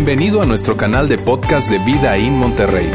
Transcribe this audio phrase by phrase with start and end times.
[0.00, 2.88] Bienvenido a nuestro canal de podcast de Vida en Monterrey.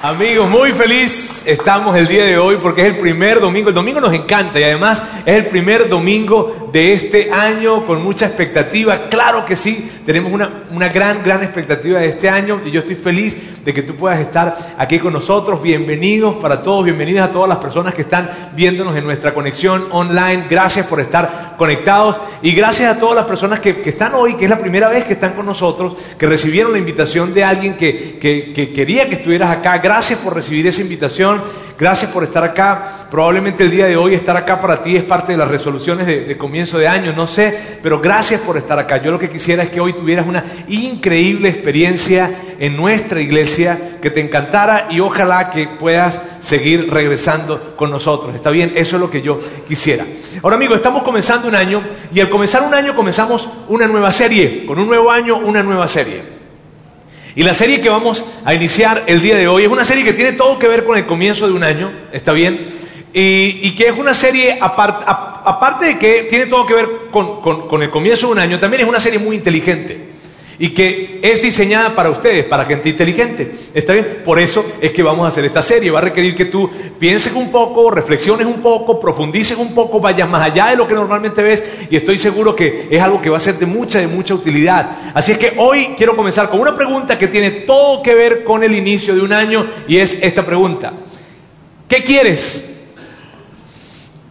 [0.00, 3.70] Amigos, muy feliz estamos el día de hoy porque es el primer domingo.
[3.70, 8.26] El domingo nos encanta y además es el primer domingo de este año con mucha
[8.26, 9.08] expectativa.
[9.08, 12.96] Claro que sí, tenemos una, una gran, gran expectativa de este año y yo estoy
[12.96, 15.62] feliz de que tú puedas estar aquí con nosotros.
[15.62, 20.44] Bienvenidos para todos, bienvenidas a todas las personas que están viéndonos en nuestra conexión online.
[20.48, 24.50] Gracias por estar conectados y gracias a todas las personas que, están hoy, que es
[24.50, 28.72] la primera vez que están con nosotros, que recibieron la invitación de alguien que, que
[28.72, 29.78] quería que estuvieras acá.
[29.78, 31.42] Gracias por recibir esa invitación.
[31.76, 33.08] Gracias por estar acá.
[33.10, 36.36] Probablemente el día de hoy estar acá para ti es parte de las resoluciones de,
[36.36, 39.02] comienzo de año, no sé, pero gracias por estar acá.
[39.02, 44.10] Yo lo que quisiera es que hoy tuvieras una increíble experiencia en nuestra iglesia, que
[44.10, 48.34] te encantara y ojalá que puedas seguir regresando con nosotros.
[48.34, 48.72] ¿Está bien?
[48.76, 50.04] Eso es lo que yo quisiera.
[50.42, 51.82] Ahora amigos, estamos comenzando un año
[52.12, 54.64] y al comenzar un año comenzamos una nueva serie.
[54.66, 56.34] Con un nuevo año, una nueva serie.
[57.36, 60.12] Y la serie que vamos a iniciar el día de hoy es una serie que
[60.12, 62.68] tiene todo que ver con el comienzo de un año, ¿está bien?
[63.12, 64.58] Y, que es una serie,
[65.44, 68.88] aparte de que tiene todo que ver con el comienzo de un año, también es
[68.88, 70.14] una serie muy inteligente
[70.58, 73.50] y que es diseñada para ustedes, para gente inteligente.
[73.74, 74.22] ¿Está bien?
[74.24, 75.90] Por eso es que vamos a hacer esta serie.
[75.90, 80.28] Va a requerir que tú pienses un poco, reflexiones un poco, profundices un poco, vayas
[80.28, 83.38] más allá de lo que normalmente ves y estoy seguro que es algo que va
[83.38, 84.90] a ser de mucha, de mucha utilidad.
[85.14, 88.62] Así es que hoy quiero comenzar con una pregunta que tiene todo que ver con
[88.62, 90.92] el inicio de un año y es esta pregunta.
[91.88, 92.73] ¿Qué quieres?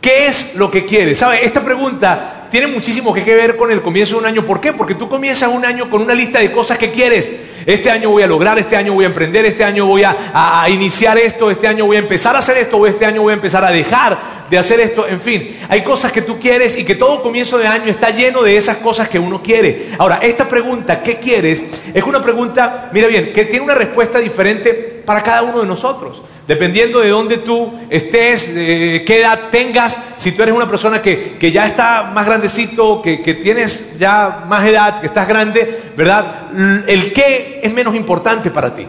[0.04, 1.20] ¿Qué es lo que quieres?
[1.20, 1.46] ¿Sabe?
[1.46, 4.46] Esta pregunta tiene muchísimo que ver con el comienzo de un año.
[4.46, 4.74] ¿Por qué?
[4.74, 7.32] Porque tú comienzas un año con una lista de cosas que quieres.
[7.66, 11.18] Este año voy a lograr, este año voy a emprender, este año voy a, iniciar
[11.18, 13.64] esto, este año voy a empezar a hacer esto, o este año voy a empezar
[13.64, 15.08] a dejar de hacer esto.
[15.08, 18.44] En fin, hay cosas que tú quieres y que todo comienzo de año está lleno
[18.44, 19.86] de esas cosas que uno quiere.
[20.00, 21.64] Ahora, esta pregunta, ¿qué quieres?
[21.94, 24.74] Es una pregunta, mira bien, que tiene una respuesta diferente
[25.06, 26.22] para cada uno de nosotros.
[26.48, 31.66] Dependiendo de dónde tú estés, qué edad tengas, si tú eres una persona que, ya
[31.66, 36.52] está más grandecito, que, tienes ya más edad, que estás grande, ¿verdad?
[36.86, 38.86] El qué es menos importante para ti.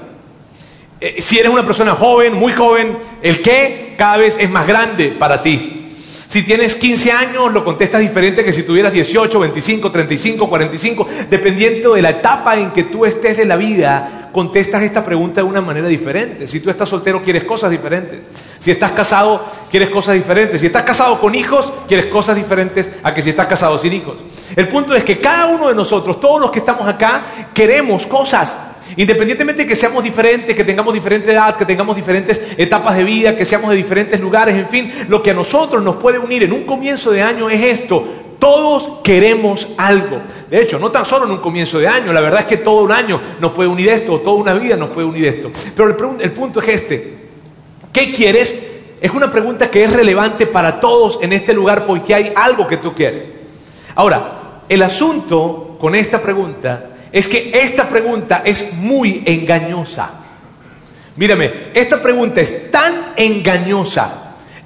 [1.00, 5.14] Eh, si eres una persona joven, muy joven, el qué cada vez es más grande
[5.18, 5.84] para ti.
[6.26, 11.94] Si tienes 15 años, lo contestas diferente que si tuvieras 18, 25, 35, 45, dependiendo
[11.94, 15.60] de la etapa en que tú estés de la vida, contestas esta pregunta de una
[15.60, 16.48] manera diferente.
[16.48, 18.20] Si tú estás soltero, quieres cosas diferentes.
[18.58, 20.60] Si estás casado, quieres cosas diferentes.
[20.60, 24.16] Si estás casado con hijos, quieres cosas diferentes a que si estás casado sin hijos.
[24.56, 28.52] El punto es que cada uno de nosotros, todos los que estamos acá, queremos cosas.
[28.96, 33.36] Independientemente de que seamos diferentes, que tengamos diferente edad, que tengamos diferentes etapas de vida,
[33.36, 36.52] que seamos de diferentes lugares, en fin, lo que a nosotros nos puede unir en
[36.52, 40.20] un comienzo de año es esto, todos queremos algo.
[40.50, 42.82] De hecho, no tan solo en un comienzo de año, la verdad es que todo
[42.82, 45.50] un año nos puede unir esto, toda una vida nos puede unir esto.
[45.74, 47.14] Pero el, punto es este.
[47.90, 48.54] ¿Qué quieres?
[49.00, 52.76] Es una pregunta que es relevante para todos en este lugar porque hay algo que
[52.76, 53.22] tú quieres.
[53.94, 60.10] Ahora, el asunto con esta pregunta es que esta pregunta es muy engañosa.
[61.16, 64.23] Mírame, esta pregunta es tan engañosa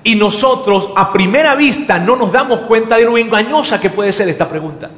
[0.08, 4.26] y nosotros a primera vista no nos damos cuenta de lo engañosa que puede ser
[4.30, 4.88] esta pregunta.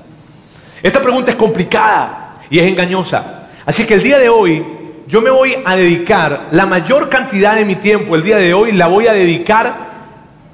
[0.81, 3.49] Esta pregunta es complicada y es engañosa.
[3.67, 4.65] Así que el día de hoy
[5.09, 8.71] yo me voy a dedicar la mayor cantidad de mi tiempo, el día de hoy
[8.71, 9.75] la voy a dedicar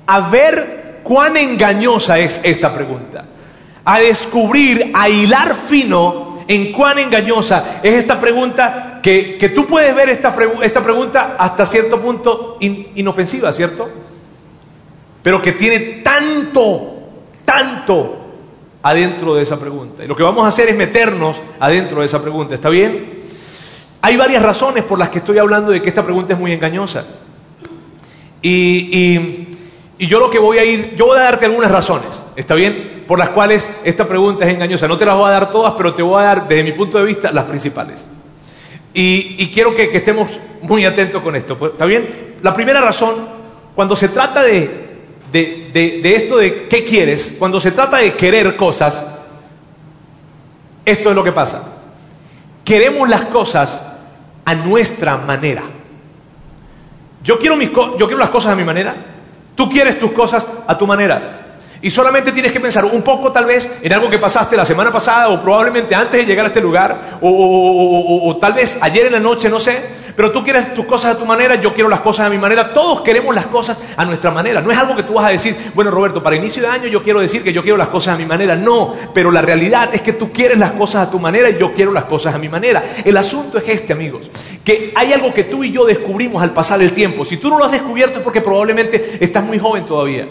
[0.07, 3.27] a ver cuán engañosa es esta pregunta.
[3.85, 10.09] A descubrir, a hilar fino en cuán engañosa es esta pregunta que, tú puedes ver
[10.09, 14.06] esta, pregunta hasta cierto punto inofensiva, ¿cierto?
[15.27, 16.99] Pero que tiene tanto,
[17.45, 18.17] tanto
[18.81, 20.05] adentro de esa pregunta.
[20.05, 23.25] Y lo que vamos a hacer es meternos adentro de esa pregunta, ¿está bien?
[24.03, 27.05] Hay varias razones por las que estoy hablando de que esta pregunta es muy engañosa.
[28.41, 29.49] Y,
[29.99, 32.07] yo lo que voy a ir, yo voy a darte algunas razones,
[32.37, 33.03] ¿está bien?
[33.09, 34.87] Por las cuales esta pregunta es engañosa.
[34.87, 36.99] No te las voy a dar todas, pero te voy a dar, desde mi punto
[36.99, 38.07] de vista, las principales.
[38.95, 40.31] Y, quiero que, que, estemos
[40.63, 42.37] muy atentos con esto, ¿está bien?
[42.43, 43.17] La primera razón,
[43.75, 44.86] cuando se trata de
[45.73, 49.03] de, esto de qué quieres, cuando se trata de querer cosas,
[50.85, 51.63] esto es lo que pasa.
[52.65, 53.81] Queremos las cosas
[54.45, 55.63] a nuestra manera.
[57.23, 58.95] Yo quiero, mis yo quiero las cosas a mi manera,
[59.55, 61.43] tú quieres tus cosas a tu manera.
[61.83, 64.91] Y solamente tienes que pensar un poco tal vez en algo que pasaste la semana
[64.91, 69.13] pasada o probablemente antes de llegar a este lugar o, o tal vez ayer en
[69.13, 72.01] la noche, no sé, Pero tú quieres tus cosas a tu manera, yo quiero las
[72.01, 72.73] cosas a mi manera.
[72.73, 74.63] Todos queremos las cosas a nuestra manera.
[74.63, 77.03] No es algo que tú vas a decir, bueno Roberto, para inicio de año yo
[77.03, 78.57] quiero decir que yo quiero las cosas a mi manera.
[78.57, 81.75] No, pero la realidad es que tú quieres las cosas a tu manera y yo
[81.75, 82.83] quiero las cosas a mi manera.
[83.05, 84.31] El asunto es este, amigos,
[84.65, 87.25] que hay algo que tú y yo descubrimos al pasar el tiempo.
[87.27, 90.27] Si tú no lo has descubierto es porque probablemente estás muy joven todavía.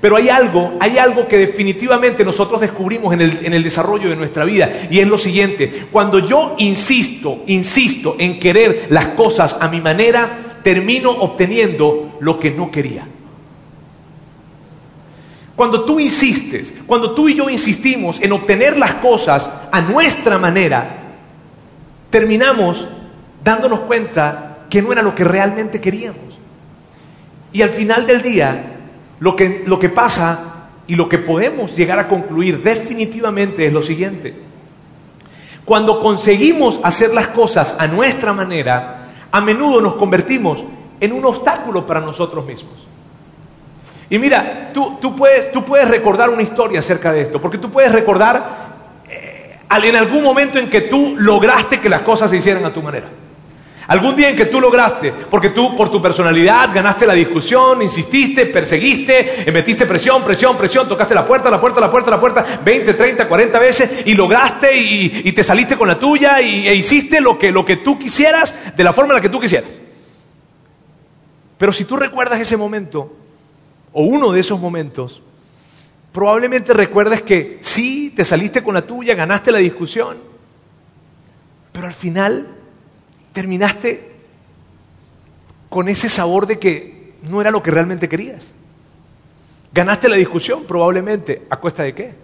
[0.00, 4.16] Pero hay algo, hay algo que definitivamente nosotros descubrimos en el, en el, desarrollo de
[4.16, 9.66] nuestra vida y es lo siguiente, cuando yo insisto, insisto en querer las cosas a
[9.68, 13.06] mi manera, termino obteniendo lo que no quería.
[15.56, 21.16] Cuando tú insistes, cuando tú y yo insistimos en obtener las cosas a nuestra manera,
[22.10, 22.86] terminamos
[23.42, 26.38] dándonos cuenta que no era lo que realmente queríamos.
[27.52, 28.77] Y al final del día,
[29.20, 33.82] lo que, lo que pasa y lo que podemos llegar a concluir definitivamente es lo
[33.82, 34.34] siguiente.
[35.64, 40.64] Cuando conseguimos hacer las cosas a nuestra manera, a menudo nos convertimos
[40.98, 42.72] en un obstáculo para nosotros mismos.
[44.10, 47.70] Y mira, tú, tú, puedes, tú puedes recordar una historia acerca de esto, porque tú
[47.70, 48.68] puedes recordar
[49.10, 52.82] eh, en algún momento en que tú lograste que las cosas se hicieran a tu
[52.82, 53.08] manera.
[53.88, 58.44] Algún día en que tú lograste, porque tú por tu personalidad ganaste la discusión, insististe,
[58.44, 62.92] perseguiste, metiste presión, presión, presión, tocaste la puerta, la puerta, la puerta, la puerta, 20,
[62.92, 67.38] 30, 40 veces y lograste y, te saliste con la tuya y, e hiciste lo
[67.38, 69.70] que, lo que tú quisieras de la forma en la que tú quisieras.
[71.56, 73.16] Pero si tú recuerdas ese momento,
[73.94, 75.22] o uno de esos momentos,
[76.12, 80.18] probablemente recuerdes que sí, te saliste con la tuya, ganaste la discusión,
[81.72, 82.57] pero al final
[83.38, 84.10] terminaste
[85.68, 88.52] con ese sabor de que no era lo que realmente querías.
[89.72, 91.42] Ganaste la discusión probablemente.
[91.48, 92.14] ¿A cuesta de qué?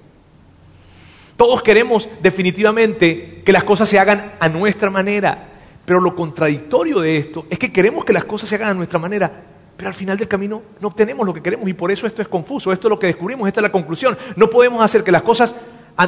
[1.36, 5.50] Todos queremos definitivamente que las cosas se hagan a nuestra manera,
[5.84, 8.98] pero lo contradictorio de esto es que queremos que las cosas se hagan a nuestra
[8.98, 9.30] manera,
[9.76, 12.28] pero al final del camino no obtenemos lo que queremos y por eso esto es
[12.28, 14.18] confuso, esto es lo que descubrimos, esta es la conclusión.
[14.34, 15.54] No podemos hacer que las cosas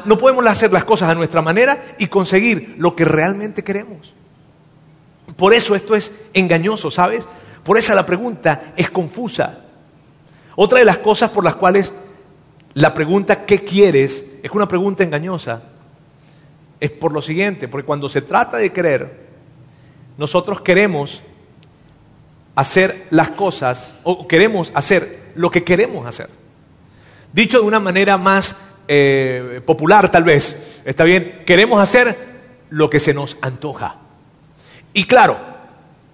[0.04, 4.16] no podemos hacer las cosas a nuestra manera y conseguir lo que realmente queremos.
[5.34, 7.26] Por eso esto es engañoso, ¿sabes?
[7.64, 9.60] Por eso la pregunta es confusa.
[10.54, 11.92] Otra de las cosas por las cuales
[12.74, 14.24] la pregunta ¿qué quieres?
[14.42, 15.62] es una pregunta engañosa
[16.78, 19.26] es por lo siguiente, porque cuando se trata de querer,
[20.18, 21.22] nosotros queremos
[22.54, 26.28] hacer las cosas o queremos hacer lo que queremos hacer.
[27.32, 28.56] Dicho de una manera más
[28.88, 32.16] eh, popular tal vez, está bien, queremos hacer
[32.70, 34.05] lo que se nos antoja.
[34.96, 35.36] Y claro,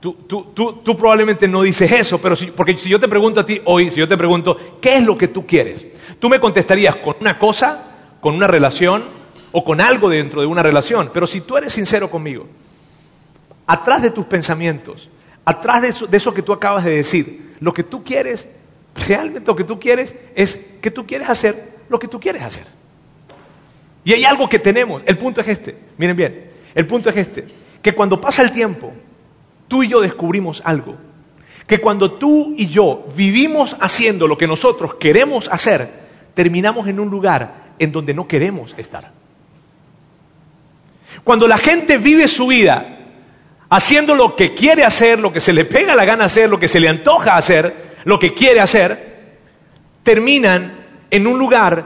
[0.00, 3.92] tú, tú, probablemente no dices eso, pero porque si yo te pregunto a ti hoy,
[3.92, 5.86] si yo te pregunto, ¿qué es lo que tú quieres?
[6.18, 9.04] Tú me contestarías con una cosa, con una relación
[9.52, 11.10] o con algo dentro de una relación.
[11.14, 12.48] Pero si tú eres sincero conmigo,
[13.68, 15.08] atrás de tus pensamientos,
[15.44, 18.48] atrás de eso, de eso que tú acabas de decir, lo que tú quieres,
[19.06, 22.64] realmente lo que tú quieres es que tú quieres hacer lo que tú quieres hacer.
[24.04, 27.62] Y hay algo que tenemos, el punto es este, miren bien, el punto es este
[27.82, 28.92] que cuando pasa el tiempo,
[29.68, 30.96] tú y yo descubrimos algo.
[31.66, 35.88] Que cuando tú y yo vivimos haciendo lo que nosotros queremos hacer,
[36.34, 39.10] terminamos en un lugar en donde no queremos estar.
[41.24, 42.98] Cuando la gente vive su vida
[43.68, 46.68] haciendo lo que quiere hacer, lo que se le pega la gana hacer, lo que
[46.68, 47.74] se le antoja hacer,
[48.04, 49.12] lo que quiere hacer,
[50.02, 50.74] terminan
[51.10, 51.84] en un lugar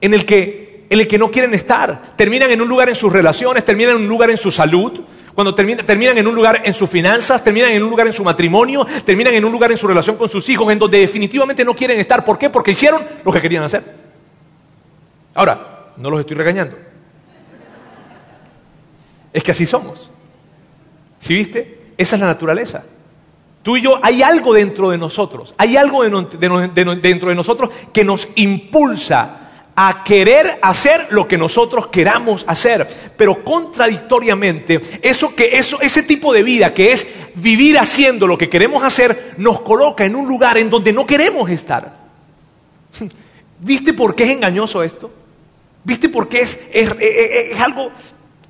[0.00, 2.16] en el que, en el que no quieren estar.
[2.16, 5.00] Terminan en un lugar en sus relaciones, terminan en un lugar en su salud,
[5.36, 8.86] cuando terminan en un lugar en sus finanzas, terminan en un lugar en su matrimonio,
[9.04, 12.00] terminan en un lugar en su relación con sus hijos, en donde definitivamente no quieren
[12.00, 12.24] estar.
[12.24, 12.48] ¿Por qué?
[12.48, 13.84] Porque hicieron lo que querían hacer.
[15.34, 16.78] Ahora, no los estoy regañando.
[19.30, 20.10] Es que así somos.
[21.18, 21.92] ¿Sí viste?
[21.98, 22.84] Esa es la naturaleza.
[23.62, 28.26] Tú y yo, hay algo dentro de nosotros, hay algo dentro de nosotros que nos
[28.36, 29.45] impulsa
[29.78, 36.32] a querer hacer lo que nosotros queramos hacer, pero contradictoriamente, eso que eso ese tipo
[36.32, 40.56] de vida que es vivir haciendo lo que queremos hacer nos coloca en un lugar
[40.56, 41.94] en donde no queremos estar.
[43.60, 45.10] ¿Viste por qué es engañoso esto?
[45.84, 47.90] ¿Viste por qué es, es, es algo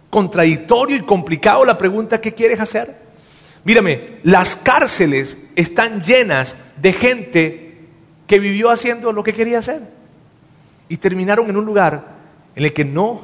[0.09, 3.04] contradictorio y complicado la pregunta ¿qué quieres hacer?
[3.64, 7.78] Mírame, las cárceles están llenas de gente
[8.28, 9.97] que vivió haciendo lo que quería hacer
[10.88, 12.16] y terminaron en un lugar
[12.54, 13.22] en el que no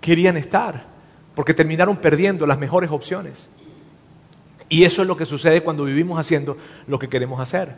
[0.00, 0.84] querían estar,
[1.34, 3.48] porque terminaron perdiendo las mejores opciones.
[4.68, 6.56] Y eso es lo que sucede cuando vivimos haciendo
[6.86, 7.74] lo que queremos hacer.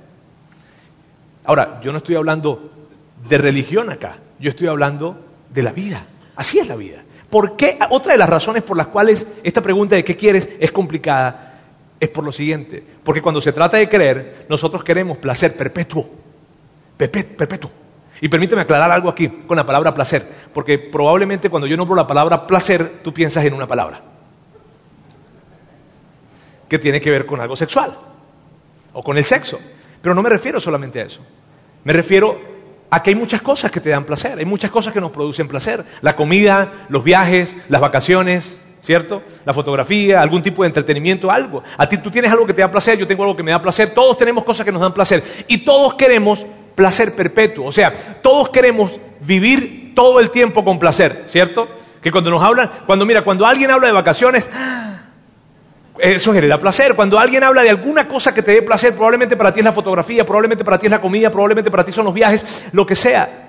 [1.44, 2.70] Ahora, yo no estoy hablando
[3.28, 5.16] de religión acá, yo estoy hablando
[5.52, 6.06] de la vida.
[6.34, 7.02] Así es la vida.
[7.30, 7.78] ¿Por qué?
[7.90, 11.60] Otra de las razones por las cuales esta pregunta de qué quieres es complicada
[11.98, 16.08] es por lo siguiente, porque cuando se trata de creer, nosotros queremos placer perpetuo,
[16.96, 17.70] perpetuo.
[18.20, 22.06] Y permíteme aclarar algo aquí con la palabra placer, porque probablemente cuando yo nombro la
[22.06, 24.00] palabra placer, tú piensas en una palabra
[26.68, 27.96] que tiene que ver con algo sexual
[28.92, 29.60] o con el sexo.
[30.00, 31.20] Pero no me refiero solamente a eso.
[31.84, 32.40] Me refiero
[32.90, 35.48] a que hay muchas cosas que te dan placer, hay muchas cosas que nos producen
[35.48, 35.84] placer.
[36.00, 39.22] La comida, los viajes, las vacaciones, ¿cierto?
[39.44, 41.62] La fotografía, algún tipo de entretenimiento, algo.
[41.76, 43.60] A ti tú tienes algo que te da placer, yo tengo algo que me da
[43.60, 46.44] placer, todos tenemos cosas que nos dan placer y todos queremos
[46.76, 47.66] placer perpetuo.
[47.66, 47.92] O sea,
[48.22, 51.68] todos queremos vivir todo el tiempo con placer, ¿cierto?
[52.00, 54.46] Que cuando nos hablan, cuando mira, cuando alguien habla de vacaciones,
[55.98, 56.94] eso genera placer.
[56.94, 59.72] Cuando alguien habla de alguna cosa que te dé placer, probablemente para ti es la
[59.72, 62.94] fotografía, probablemente para ti es la comida, probablemente para ti son los viajes, lo que
[62.94, 63.46] sea.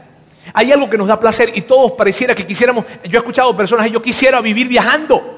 [0.54, 3.92] Hay algo que nos da placer y todos pareciera que quisiéramos, yo he escuchado personas,
[3.92, 5.34] yo quisiera vivir viajando.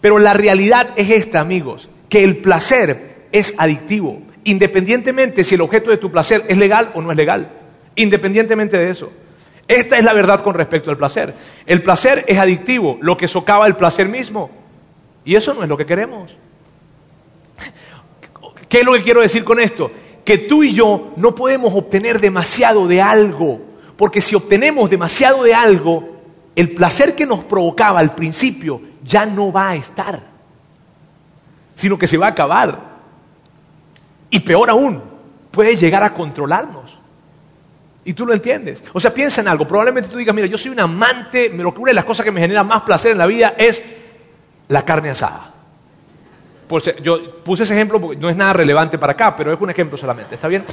[0.00, 5.90] Pero la realidad es esta, amigos, que el placer es adictivo, independientemente si el objeto
[5.90, 7.50] de tu placer es legal o no es legal,
[7.96, 9.12] independientemente de eso.
[9.68, 11.34] Esta es la verdad con respecto al placer.
[11.66, 14.50] El placer es adictivo, lo que socava el placer mismo.
[15.24, 16.36] Y eso no es lo que queremos.
[18.68, 19.90] ¿Qué es lo que quiero decir con esto?
[20.24, 23.60] Que tú y yo no podemos obtener demasiado de algo,
[23.96, 26.16] porque si obtenemos demasiado de algo,
[26.54, 30.22] el placer que nos provocaba al principio ya no va a estar,
[31.74, 32.95] sino que se va a acabar.
[34.30, 35.02] Y peor aún,
[35.50, 36.98] puede llegar a controlarnos.
[38.04, 38.84] Y tú lo entiendes.
[38.92, 39.66] O sea, piensa en algo.
[39.66, 42.30] Probablemente tú digas, mira, yo soy un amante, lo que una de las cosas que
[42.30, 43.82] me genera más placer en la vida es
[44.68, 45.54] la carne asada.
[46.68, 49.70] Pues yo puse ese ejemplo porque no es nada relevante para acá, pero es un
[49.70, 50.64] ejemplo solamente, ¿está bien?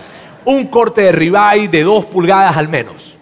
[0.45, 3.17] Un corte de ribeye de dos pulgadas al menos.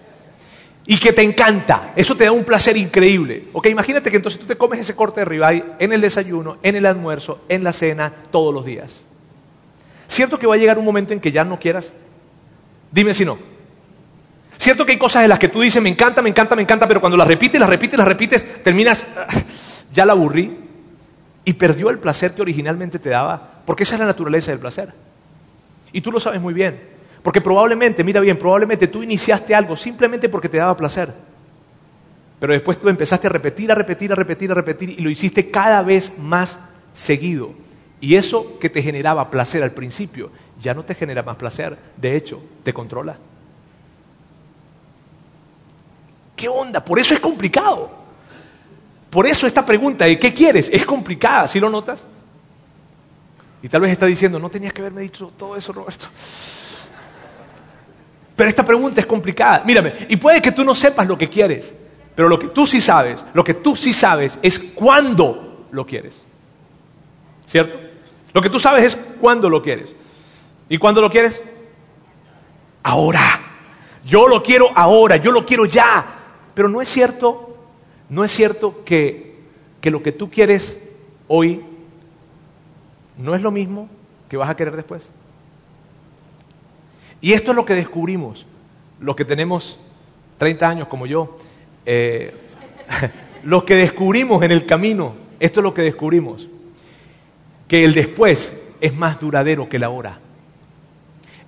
[0.85, 3.45] Y que te encanta, eso te da un placer increíble.
[3.53, 6.75] Ok, imagínate que entonces tú te comes ese corte de ribeye en el desayuno, en
[6.75, 9.05] el almuerzo, en la cena, todos los días.
[10.11, 11.93] ¿Cierto que va a llegar un momento en que ya no quieras?
[12.91, 13.39] Dime si no.
[14.57, 16.85] ¿Cierto que hay cosas de las que tú dices, me encanta, me encanta, me encanta,
[16.85, 19.05] pero cuando las repites, las repites, las repites, terminas
[19.93, 20.53] ya la aburrí
[21.45, 24.91] y perdió el placer que originalmente te daba, porque esa es la naturaleza del placer.
[25.93, 26.77] Y tú lo sabes muy bien,
[27.23, 31.13] porque probablemente, mira bien, probablemente tú iniciaste algo simplemente porque te daba placer,
[32.37, 35.49] pero después tú empezaste a repetir, a repetir, a repetir, a repetir y lo hiciste
[35.49, 36.59] cada vez más
[36.93, 37.70] seguido.
[38.01, 42.15] Y eso que te generaba placer al principio, ya no te genera más placer, de
[42.15, 43.15] hecho, te controla.
[46.35, 46.83] ¿Qué onda?
[46.83, 47.91] Por eso es complicado.
[49.11, 52.03] Por eso esta pregunta de qué quieres es complicada, ¿sí lo notas?
[53.61, 56.07] Y tal vez está diciendo, no tenías que haberme dicho todo eso, Roberto.
[58.35, 59.63] Pero esta pregunta es complicada.
[59.63, 61.75] Mírame, y puede que tú no sepas lo que quieres,
[62.15, 66.19] pero lo que tú sí sabes, lo que tú sí sabes es cuándo lo quieres.
[67.45, 67.90] ¿Cierto?
[68.33, 69.93] Lo que tú sabes es cuándo lo quieres.
[70.69, 71.41] ¿Y cuándo lo quieres?
[72.83, 73.47] Ahora.
[74.03, 76.05] Yo lo quiero ahora, yo lo quiero ya.
[76.53, 77.51] Pero no es cierto
[78.11, 79.37] ¿No es cierto que,
[79.83, 80.77] lo que tú quieres
[81.29, 81.63] hoy
[83.17, 83.87] no es lo mismo
[84.27, 85.09] que vas a querer después?
[87.21, 88.45] Y esto es lo que descubrimos,
[88.99, 89.79] los que tenemos
[90.39, 91.37] 30 años como yo,
[91.85, 92.35] eh,
[93.45, 96.49] los que descubrimos en el camino, esto es lo que descubrimos,
[97.71, 98.51] que el después
[98.81, 100.19] es más duradero que el ahora.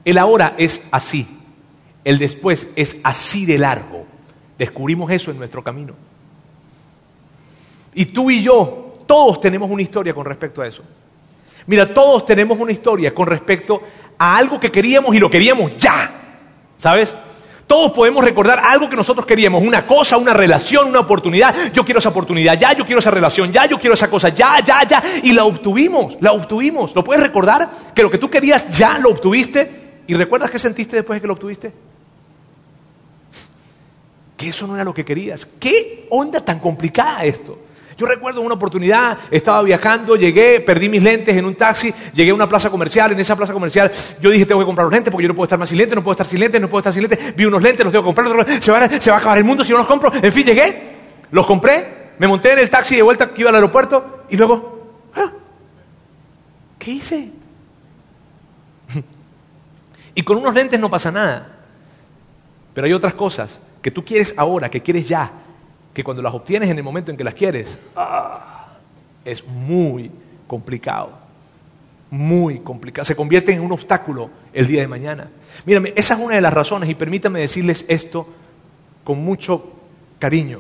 [0.05, 1.27] El ahora es así,
[2.05, 4.05] el después es así de largo.
[4.57, 5.93] Descubrimos eso en nuestro camino.
[7.93, 10.81] Y tú y yo, todos tenemos una historia con respecto a eso.
[11.67, 13.81] Mira, todos tenemos una historia con respecto
[14.17, 16.09] a algo que queríamos y lo queríamos ya.
[16.77, 17.13] ¿Sabes?
[17.67, 21.71] Todos podemos recordar algo que nosotros queríamos, una cosa, una relación, una oportunidad.
[21.71, 24.59] Yo quiero esa oportunidad, ya, yo quiero esa relación, ya, yo quiero esa cosa, ya,
[24.63, 25.03] ya, ya.
[25.23, 26.93] Y la obtuvimos, la obtuvimos.
[26.93, 27.69] ¿Lo puedes recordar?
[27.95, 29.83] Que lo que tú querías ya lo obtuviste.
[30.07, 31.73] ¿Y recuerdas qué sentiste después de que lo obtuviste?
[34.35, 35.45] Que eso no era lo que querías.
[35.45, 37.57] ¿Qué onda tan complicada esto?
[37.97, 42.33] Yo recuerdo una oportunidad, estaba viajando, llegué, perdí mis lentes en un taxi, llegué a
[42.33, 45.23] una plaza comercial, en esa plaza comercial yo dije tengo que comprar los lentes porque
[45.23, 46.93] yo no puedo estar más sin lentes, no puedo estar sin lentes, no puedo estar
[46.93, 49.37] sin lentes, vi unos lentes, los tengo que comprar, se va, se va a acabar
[49.37, 50.93] el mundo si no los compro, en fin, llegué,
[51.31, 54.95] los compré, me monté en el taxi de vuelta que iba al aeropuerto y luego,
[55.15, 55.31] ah,
[56.79, 57.31] ¿qué hice?
[60.15, 61.47] y con unos lentes no pasa nada,
[62.73, 65.42] pero hay otras cosas que tú quieres ahora, que quieres ya,
[65.93, 68.67] que cuando las obtienes en el momento en que las quieres, ah,
[69.23, 70.09] es muy
[70.47, 71.23] complicado.
[72.09, 73.05] Muy complicado.
[73.05, 75.29] Se convierte en un obstáculo el día de mañana.
[75.65, 78.27] Mírame, esa es una de las razones, y permítame decirles esto
[79.03, 79.73] con mucho
[80.19, 80.59] cariño.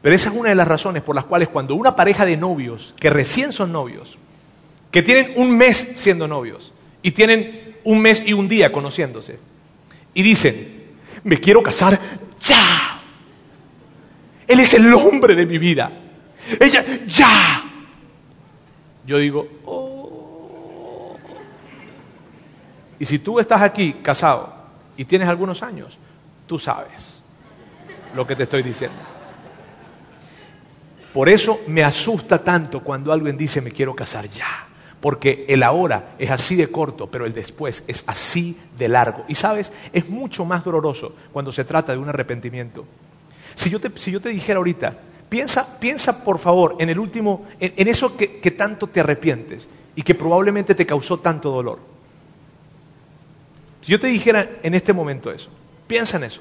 [0.00, 2.94] Pero esa es una de las razones por las cuales cuando una pareja de novios,
[2.98, 4.18] que recién son novios,
[4.90, 9.38] que tienen un mes siendo novios y tienen un mes y un día conociéndose
[10.14, 10.84] y dicen,
[11.24, 11.98] me quiero casar
[12.42, 13.01] ya.
[14.52, 15.90] Él es el hombre de mi vida.
[16.60, 17.64] Ella, ya.
[19.06, 21.16] Yo digo, oh.
[22.98, 24.54] Y si tú estás aquí casado
[24.96, 25.98] y tienes algunos años,
[26.46, 27.20] tú sabes
[28.14, 28.98] lo que te estoy diciendo.
[31.14, 34.68] Por eso me asusta tanto cuando alguien dice me quiero casar ya.
[35.00, 39.24] Porque el ahora es así de corto, pero el después es así de largo.
[39.28, 42.86] Y sabes, es mucho más doloroso cuando se trata de un arrepentimiento.
[43.54, 44.96] Si yo te, si yo te dijera ahorita,
[45.28, 50.02] piensa, piensa por favor en el último, en, eso que, que tanto te arrepientes y
[50.02, 51.78] que probablemente te causó tanto dolor.
[53.80, 55.50] Si yo te dijera en este momento eso,
[55.86, 56.40] piensa en eso.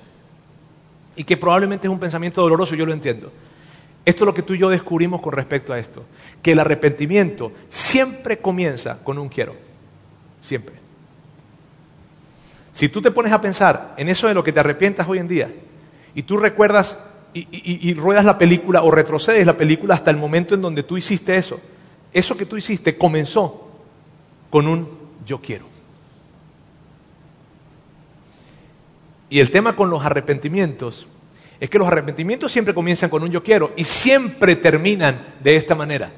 [1.15, 3.31] Y que probablemente es un pensamiento doloroso, yo lo entiendo.
[4.05, 6.03] Esto es lo que tú y yo descubrimos con respecto a esto,
[6.41, 9.55] que el arrepentimiento siempre comienza con un quiero,
[10.39, 10.75] siempre.
[12.73, 15.27] Si tú te pones a pensar en eso de lo que te arrepientas hoy en
[15.27, 15.53] día,
[16.15, 16.97] y tú recuerdas
[17.33, 21.35] y, ruedas la película o retrocedes la película hasta el momento en donde tú hiciste
[21.35, 21.59] eso,
[22.11, 23.69] eso que tú hiciste comenzó
[24.49, 24.89] con un
[25.25, 25.65] yo quiero.
[29.29, 31.07] Y el tema con los arrepentimientos
[31.59, 35.73] es que los arrepentimientos siempre comienzan con un yo quiero y siempre terminan de esta
[35.73, 36.11] manera.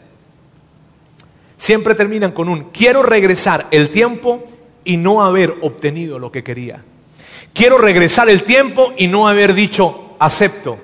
[1.58, 4.46] Siempre terminan con un quiero regresar el tiempo
[4.84, 6.84] y no haber obtenido lo que quería.
[7.54, 10.80] Quiero regresar el tiempo y no haber dicho acepto.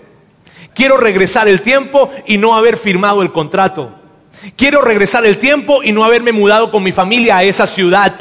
[0.75, 3.95] Quiero regresar el tiempo y no haber firmado el contrato.
[4.55, 8.15] Quiero regresar el tiempo y no haberme mudado con mi familia a esa ciudad.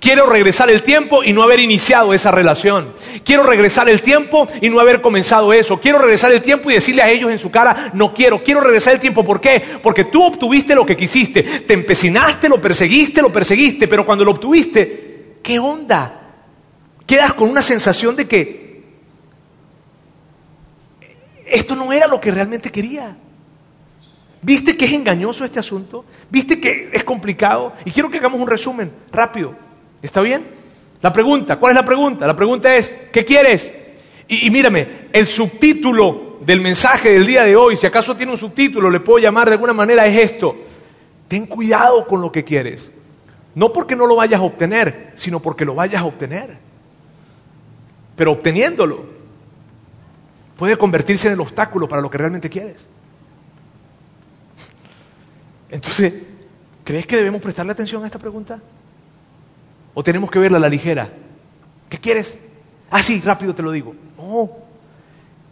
[0.00, 2.92] Quiero regresar el tiempo y no haber iniciado esa relación.
[3.24, 5.80] Quiero regresar el tiempo y no haber comenzado eso.
[5.80, 8.42] Quiero regresar el tiempo y decirle a ellos en su cara, no quiero.
[8.42, 9.24] Quiero regresar el tiempo.
[9.24, 9.62] ¿Por qué?
[9.82, 11.42] Porque tú obtuviste lo que quisiste.
[11.42, 13.88] Te empecinaste, lo perseguiste, lo perseguiste.
[13.88, 16.23] Pero cuando lo obtuviste, ¿qué onda?
[17.06, 18.82] Quedas con una sensación de que
[21.46, 23.16] esto no era lo que realmente quería.
[24.42, 26.04] ¿Viste que es engañoso este asunto?
[26.30, 27.72] ¿Viste que es complicado?
[27.84, 29.54] Y quiero que hagamos un resumen rápido.
[30.02, 30.44] ¿Está bien?
[31.00, 32.26] La pregunta, ¿cuál es la pregunta?
[32.26, 33.70] La pregunta es, ¿qué quieres?
[34.28, 38.38] Y, y, mírame, el subtítulo del mensaje del día de hoy, si acaso tiene un
[38.38, 40.56] subtítulo, le puedo llamar de alguna manera, es esto.
[41.28, 42.90] Ten cuidado con lo que quieres.
[43.54, 46.63] No porque no lo vayas a obtener, sino porque lo vayas a obtener.
[48.16, 49.04] Pero obteniéndolo,
[50.56, 52.86] puede convertirse en el obstáculo para lo que realmente quieres.
[55.70, 56.14] Entonces,
[56.84, 58.60] ¿crees que debemos prestarle atención a esta pregunta?
[59.94, 61.10] ¿O tenemos que verla a la ligera?
[61.88, 62.38] ¿Qué quieres?
[62.90, 63.94] Ah, sí, rápido te lo digo.
[64.16, 64.50] No.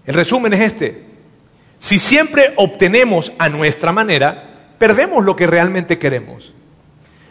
[0.07, 1.05] El resumen es este.
[1.79, 6.53] Si siempre obtenemos a nuestra manera, perdemos lo que realmente queremos.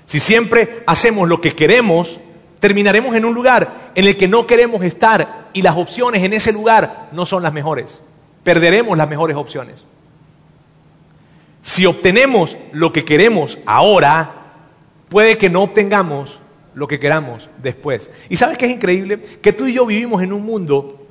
[0.06, 2.20] Si siempre hacemos lo que queremos,
[2.62, 6.54] terminaremos en un lugar en el que no queremos estar y las opciones en ese
[6.54, 8.02] lugar no son las mejores.
[8.43, 9.84] Perderemos las mejores opciones.
[11.63, 14.54] Si obtenemos lo que queremos ahora,
[15.10, 16.39] puede que no obtengamos
[16.76, 18.12] lo que queramos después.
[18.30, 19.19] ¿Y sabes qué es increíble?
[19.41, 21.08] Que tú y yo vivimos en un mundo,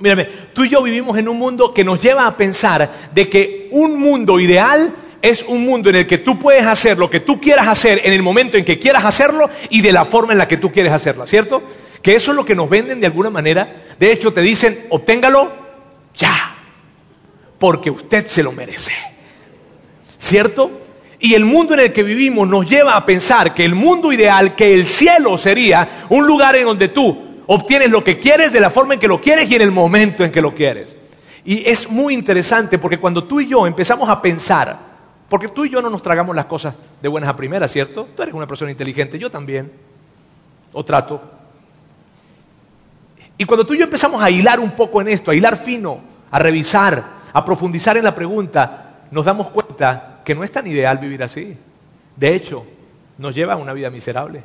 [0.00, 3.68] mírame, tú y yo vivimos en un mundo que nos lleva a pensar de que
[3.72, 4.94] un mundo ideal
[5.24, 8.12] es un mundo en el que tú puedes hacer lo que tú quieras hacer en
[8.12, 10.92] el momento en que quieras hacerlo y de la forma en la que tú quieres
[10.92, 11.62] hacerla, ¿cierto?
[12.02, 13.84] Que eso es lo que nos venden de alguna manera.
[13.98, 15.50] De hecho, te dicen, obténgalo
[16.14, 16.56] ya,
[17.58, 18.92] porque usted se lo merece.
[20.18, 20.82] ¿Cierto?
[21.20, 24.54] Y el mundo en el que vivimos nos lleva a pensar que el mundo ideal,
[24.54, 28.68] que el cielo sería un lugar en donde tú obtienes lo que quieres de la
[28.68, 30.94] forma en que lo quieres y en el momento en que lo quieres.
[31.46, 34.93] Y es muy interesante porque cuando tú y yo empezamos a pensar,
[35.34, 38.06] porque tú y yo no nos tragamos las cosas de buenas a primeras, ¿cierto?
[38.14, 39.68] Tú eres una persona inteligente, yo también,
[40.72, 41.20] o trato.
[43.36, 45.98] Y cuando tú y yo empezamos a hilar un poco en esto, a hilar fino,
[46.30, 50.98] a revisar, a profundizar en la pregunta, nos damos cuenta que no es tan ideal
[50.98, 51.58] vivir así.
[52.14, 52.64] De hecho,
[53.18, 54.40] nos lleva a una vida miserable.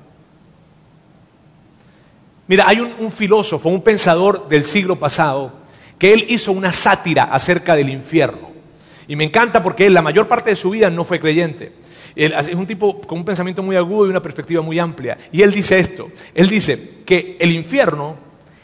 [2.48, 5.52] Mira, hay un, un, filósofo, un pensador del siglo pasado,
[6.00, 8.49] que él hizo una sátira acerca del infierno.
[9.10, 11.74] Y me encanta porque él la mayor parte de su vida no fue creyente.
[12.16, 15.18] Es un tipo con un pensamiento muy agudo y una perspectiva muy amplia.
[15.32, 18.18] Y él dice esto, él dice que el infierno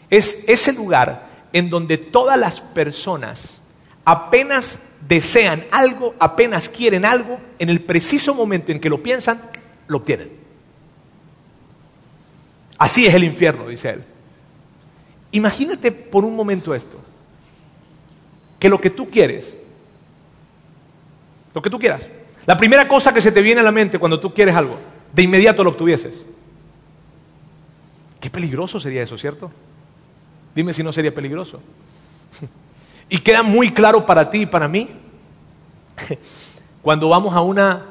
[0.07, 3.59] es ese lugar en donde todas las personas
[4.05, 4.77] apenas
[5.07, 9.41] desean algo, apenas quieren algo, en el preciso momento en que lo piensan,
[9.87, 10.29] lo obtienen.
[12.77, 14.03] Así es el infierno, dice él.
[15.31, 16.99] Imagínate por un momento esto,
[18.59, 19.57] que lo que tú quieres,
[21.55, 22.07] lo que tú quieras,
[22.45, 24.77] la primera cosa que se te viene a la mente cuando tú quieres algo,
[25.13, 26.13] de inmediato lo obtuvieses.
[28.19, 29.49] Qué peligroso sería eso, ¿cierto?
[30.53, 31.61] Dime si no sería peligroso.
[33.07, 34.89] Y queda muy claro para ti y para mí
[36.81, 37.85] cuando vamos a una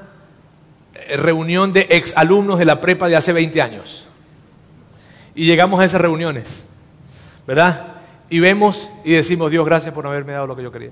[0.92, 4.08] eh, reunión de exalumnos de la prepa de hace 20 años.
[5.36, 6.66] Y llegamos a esas reuniones,
[7.46, 7.94] ¿verdad?
[8.28, 10.90] Y vemos y decimos, Dios, gracias por haberme dado lo que yo quería.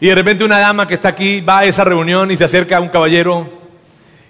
[0.00, 2.76] Y de repente una dama que está aquí va a esa reunión y se acerca
[2.76, 3.46] a un caballero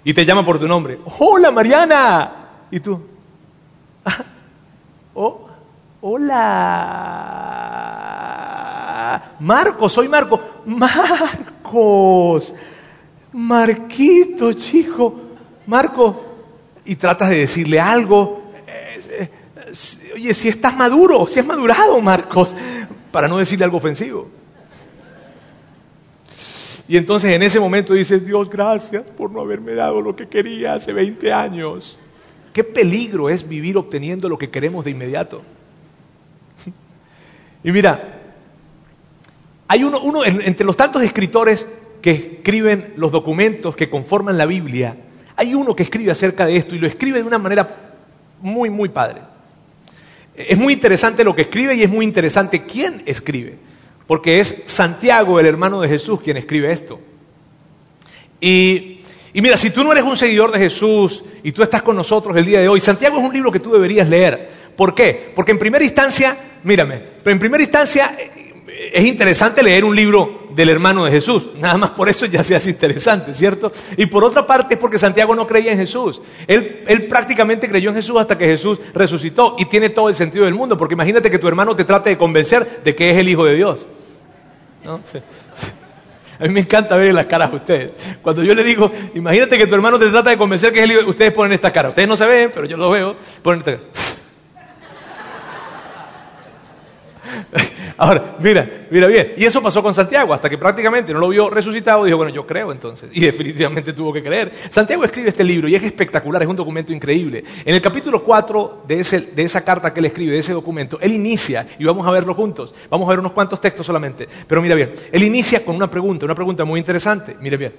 [0.03, 0.99] y te llama por tu nombre.
[1.19, 2.31] Hola Mariana.
[2.71, 3.01] Y tú.
[4.05, 4.23] Ah,
[5.13, 5.49] oh,
[5.99, 7.17] hola.
[9.41, 10.39] Marcos, soy Marcos.
[10.65, 12.53] Marcos.
[13.33, 15.13] Marquito, chico.
[15.65, 16.23] Marco.
[16.85, 18.43] Y tratas de decirle algo.
[18.65, 22.55] Eh, eh, oye, si estás maduro, si has madurado, Marcos.
[23.11, 24.29] Para no decirle algo ofensivo.
[26.87, 30.75] Y entonces en ese momento dices, Dios, gracias por no haberme dado lo que quería
[30.75, 31.99] hace 20 años.
[32.53, 35.41] Qué peligro es vivir obteniendo lo que queremos de inmediato.
[37.63, 38.21] Y mira,
[39.67, 41.67] hay uno, uno entre los tantos escritores
[42.01, 44.95] que escriben los documentos que conforman la Biblia,
[45.35, 47.95] hay uno que escribe acerca de esto y lo escribe de una manera
[48.39, 49.21] muy, muy padre.
[50.33, 53.57] Es muy interesante lo que escribe y es muy interesante quién escribe
[54.07, 56.99] porque es Santiago, el hermano de Jesús, quien escribe esto.
[58.39, 59.01] Y,
[59.33, 62.45] mira, si tú no eres un seguidor de Jesús y tú estás con nosotros el
[62.45, 64.49] día de hoy, Santiago es un libro que tú deberías leer.
[64.75, 65.31] ¿Por qué?
[65.35, 70.36] Porque en primera instancia, mírame, pero en primera instancia eh, es interesante leer un libro
[70.57, 71.43] del hermano de Jesús.
[71.55, 73.71] Nada más por eso ya se hace interesante, ¿cierto?
[73.95, 76.19] Y por otra parte es porque Santiago no creía en Jesús.
[76.47, 80.45] Él, él prácticamente creyó en Jesús hasta que Jesús resucitó y tiene todo el sentido
[80.45, 83.29] del mundo, porque imagínate que tu hermano te trate de convencer de que es el
[83.29, 83.85] Hijo de Dios.
[86.39, 87.91] A mí me encanta ver las caras de ustedes.
[88.21, 91.05] Cuando yo le digo, imagínate que tu hermano te trata de convencer que es el
[91.05, 91.89] ustedes ponen esta cara.
[91.89, 93.15] Ustedes no se ven, pero yo lo veo.
[93.43, 93.83] Ponen esta cara.
[97.97, 99.33] Ahora, mira, mira bien.
[99.37, 102.45] Y eso pasó con Santiago, hasta que prácticamente no lo vio resucitado, dijo, bueno, yo
[102.45, 103.09] creo entonces.
[103.17, 104.51] Y definitivamente tuvo que creer.
[104.69, 107.43] Santiago escribe este libro y es espectacular, es un documento increíble.
[107.65, 110.99] En el capítulo 4 de, ese, de esa carta que él escribe, de ese documento,
[111.01, 114.27] él inicia, y vamos a verlo juntos, vamos a ver unos cuantos textos solamente.
[114.47, 117.35] Pero mira bien, él inicia con una pregunta, una pregunta muy interesante.
[117.41, 117.73] Mire bien.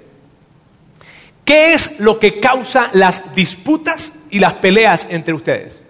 [1.45, 5.81] ¿Qué es lo que causa las disputas y las peleas entre ustedes?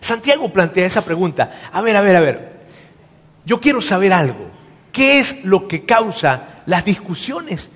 [0.00, 1.70] Santiago plantea esa pregunta.
[1.72, 2.57] A ver, a ver, a ver.
[3.48, 4.50] Yo quiero saber algo.
[4.92, 7.70] ¿Qué es lo que causa las discusiones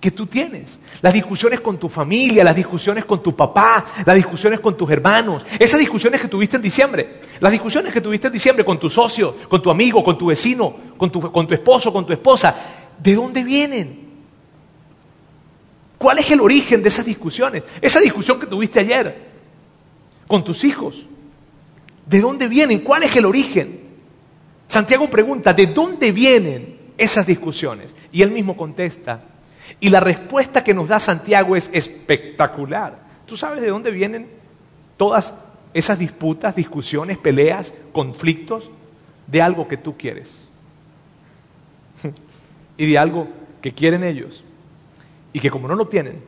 [0.00, 0.78] que tú tienes?
[1.02, 5.44] Las discusiones con tu familia, las discusiones con tu papá, las discusiones con tus hermanos,
[5.58, 9.36] esas discusiones que tuviste en diciembre, las discusiones que tuviste en diciembre con tu socio,
[9.48, 12.54] con tu amigo, con tu vecino, con tu, con tu esposo, con tu esposa.
[12.96, 14.10] ¿De dónde vienen?
[15.98, 17.64] ¿Cuál es el origen de esas discusiones?
[17.82, 19.28] Esa discusión que tuviste ayer
[20.28, 21.04] con tus hijos.
[22.06, 22.78] ¿De dónde vienen?
[22.78, 23.79] ¿Cuál es el origen?
[24.70, 27.92] Santiago pregunta, ¿de dónde vienen esas discusiones?
[28.12, 29.20] Y él mismo contesta.
[29.80, 32.96] Y la respuesta que nos da Santiago es espectacular.
[33.26, 34.28] ¿Tú sabes de dónde vienen
[34.96, 35.34] todas
[35.74, 38.70] esas disputas, discusiones, peleas, conflictos?
[39.26, 40.48] De algo que tú quieres.
[42.76, 43.26] Y de algo
[43.60, 44.44] que quieren ellos.
[45.32, 46.22] Y que como no lo tienen,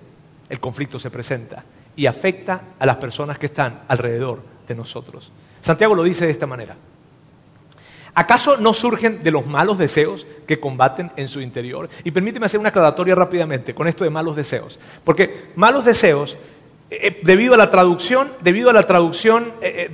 [0.48, 5.30] el conflicto se presenta y afecta a las personas que están alrededor de nosotros.
[5.60, 6.76] Santiago lo dice de esta manera.
[8.14, 11.88] ¿Acaso no surgen de los malos deseos que combaten en su interior?
[12.04, 14.78] Y permíteme hacer una aclaratoria rápidamente con esto de malos deseos.
[15.02, 16.36] Porque malos deseos,
[16.90, 19.88] eh, eh, debido a la traducción, debido a la traducción eh,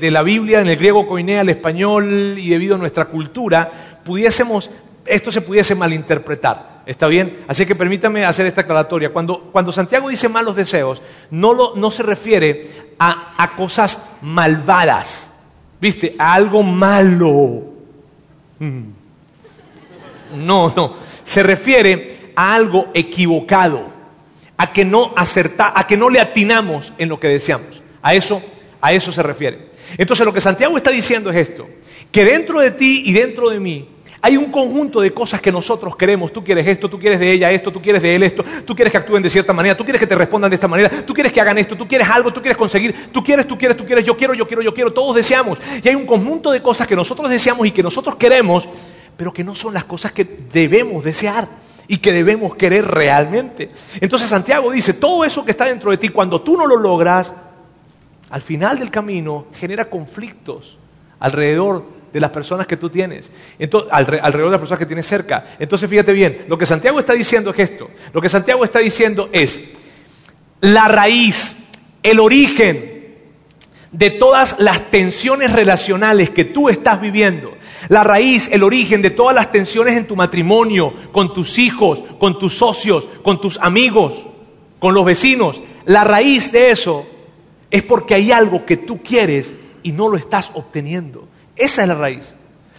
[0.00, 4.70] de, la Biblia en el griego coinea al español y debido a nuestra cultura, pudiésemos,
[5.04, 6.78] esto se pudiese malinterpretar.
[6.86, 7.40] ¿Está bien?
[7.48, 9.12] Así que permítame hacer esta aclaratoria.
[9.12, 15.27] Cuando, Santiago dice malos deseos, no, no se refiere a, a cosas malvadas
[15.80, 16.14] ¿Viste?
[16.18, 17.62] A algo malo.
[18.58, 18.82] Mm.
[20.36, 20.94] No, no.
[21.24, 23.90] Se refiere a algo equivocado,
[24.56, 27.82] a que no acerta, a que no le atinamos en lo que deseamos.
[28.02, 28.42] A eso,
[28.80, 29.68] a eso se refiere.
[29.96, 31.68] Entonces lo que Santiago está diciendo es esto,
[32.12, 33.88] que dentro de ti y dentro de mí
[34.20, 36.32] hay un conjunto de cosas que nosotros queremos.
[36.32, 38.90] Tú quieres esto, tú quieres de ella esto, tú quieres de él esto, tú quieres
[38.90, 41.32] que actúen de cierta manera, tú quieres que te respondan de esta manera, tú quieres
[41.32, 44.04] que hagan esto, tú quieres algo, tú quieres conseguir, tú quieres, tú quieres, tú quieres,
[44.04, 45.58] yo quiero, yo quiero, yo quiero, todos deseamos.
[45.82, 48.68] Y hay un conjunto de cosas que nosotros deseamos y que nosotros queremos,
[49.16, 51.48] pero que no son las cosas que debemos desear
[51.86, 53.70] y que debemos querer realmente.
[54.00, 57.32] Entonces Santiago dice, todo eso que está dentro de ti, cuando tú no lo logras,
[58.30, 60.76] al final del camino genera conflictos
[61.20, 65.46] alrededor de las personas que tú tienes, entonces, alrededor de las personas que tienes cerca.
[65.58, 67.90] Entonces fíjate bien, lo que Santiago está diciendo es esto.
[68.12, 69.60] Lo que Santiago está diciendo es
[70.60, 71.56] la raíz,
[72.02, 72.98] el origen
[73.92, 77.54] de todas las tensiones relacionales que tú estás viviendo.
[77.88, 82.38] La raíz, el origen de todas las tensiones en tu matrimonio, con tus hijos, con
[82.38, 84.26] tus socios, con tus amigos,
[84.78, 85.60] con los vecinos.
[85.86, 87.06] La raíz de eso
[87.70, 91.28] es porque hay algo que tú quieres y no lo estás obteniendo.
[91.58, 92.34] Esa es la raíz.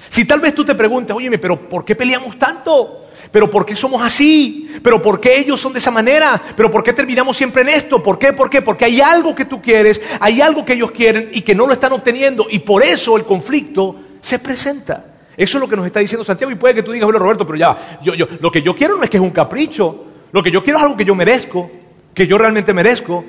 [0.08, 3.06] Si tal vez tú te preguntas, oye, pero ¿por qué peleamos tanto?
[3.32, 4.68] ¿Pero por qué somos así?
[4.82, 6.42] ¿Pero por qué ellos son de esa manera?
[6.56, 8.02] ¿Pero por qué terminamos siempre en esto?
[8.02, 8.34] ¿Por qué?
[8.34, 8.62] ¿Por qué?
[8.62, 11.74] Porque hay algo que tú quieres, hay algo que ellos quieren y que no lo
[11.74, 15.06] están obteniendo y por eso el conflicto se presenta.
[15.38, 17.46] Eso es lo que nos está diciendo Santiago y puede que tú digas, bueno Roberto,
[17.46, 20.42] pero ya, yo, yo, lo que yo quiero no es que es un capricho, lo
[20.42, 21.70] que yo quiero es algo que yo merezco,
[22.14, 23.24] que yo realmente merezco.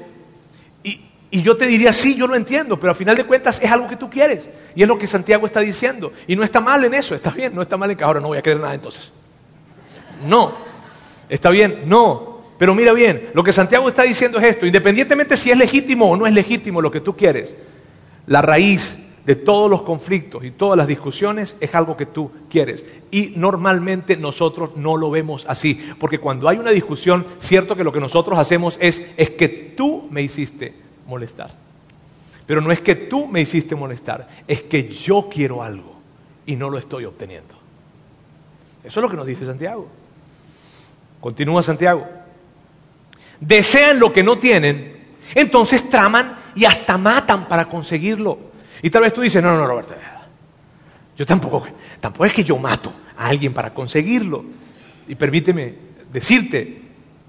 [1.33, 3.87] Y yo te diría, sí, yo lo entiendo, pero al final de cuentas es algo
[3.87, 4.49] que tú quieres.
[4.75, 6.13] Y es lo que Santiago está diciendo.
[6.27, 8.29] Y no está mal en eso, está bien, no está mal en que ahora no
[8.29, 9.11] voy a querer nada entonces.
[10.27, 10.55] No,
[11.29, 12.41] está bien, no.
[12.59, 16.17] Pero mira bien, lo que Santiago está diciendo es esto, independientemente si es legítimo o
[16.17, 17.57] no es legítimo lo que tú quieres,
[18.27, 22.85] la raíz de todos los conflictos y todas las discusiones es algo que tú quieres.
[23.11, 27.93] Y normalmente nosotros no lo vemos así, porque cuando hay una discusión, cierto que lo
[27.93, 30.75] que nosotros hacemos es, es que tú me hiciste
[31.07, 31.70] molestar.
[32.51, 36.01] Pero no es que tú me hiciste molestar, es que yo quiero algo
[36.47, 37.55] y no lo estoy obteniendo.
[38.83, 39.87] Eso es lo que nos dice Santiago.
[41.21, 42.09] Continúa Santiago.
[43.39, 45.01] Desean lo que no tienen,
[45.33, 48.37] entonces traman y hasta matan para conseguirlo.
[48.83, 49.95] Y tal vez tú dices, no, no, Roberto,
[51.17, 51.69] yo tampoco,
[52.01, 54.45] tampoco es que yo mato a alguien para conseguirlo.
[55.07, 55.73] Y permíteme
[56.13, 56.83] decirte,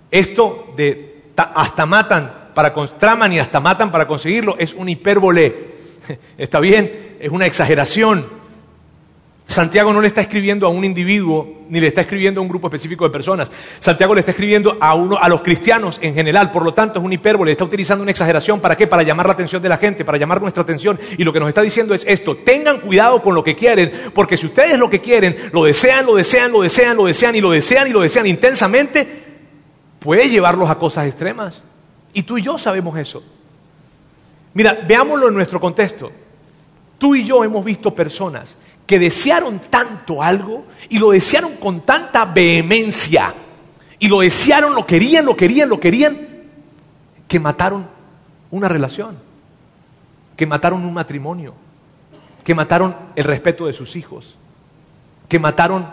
[0.09, 5.71] esto de hasta matan para traman y hasta matan para conseguirlo, es un hipérbole.
[6.37, 8.41] Está bien, es una exageración.
[9.51, 12.67] Santiago no le está escribiendo a un individuo ni le está escribiendo a un grupo
[12.67, 13.51] específico de personas.
[13.81, 17.05] Santiago le está escribiendo a uno a los cristianos en general, por lo tanto es
[17.05, 18.87] un hipérbole, está utilizando una exageración para qué?
[18.87, 21.49] Para llamar la atención de la gente, para llamar nuestra atención y lo que nos
[21.49, 25.01] está diciendo es esto, tengan cuidado con lo que quieren, porque si ustedes lo que
[25.01, 28.27] quieren lo desean, lo desean, lo desean, lo desean y lo desean y lo desean
[28.27, 29.05] intensamente,
[29.99, 31.61] puede llevarlos a cosas extremas.
[32.13, 33.23] Y tú y yo sabemos eso.
[34.53, 36.11] Mira, veámoslo en nuestro contexto.
[36.97, 42.25] Tú y yo hemos visto personas que desearon tanto algo y lo desearon con tanta
[42.25, 43.33] vehemencia
[43.99, 46.27] y lo desearon, lo querían, lo querían, lo querían,
[47.27, 47.87] que mataron
[48.49, 49.17] una relación,
[50.35, 51.53] que mataron un matrimonio,
[52.43, 54.37] que mataron el respeto de sus hijos,
[55.29, 55.87] que mataron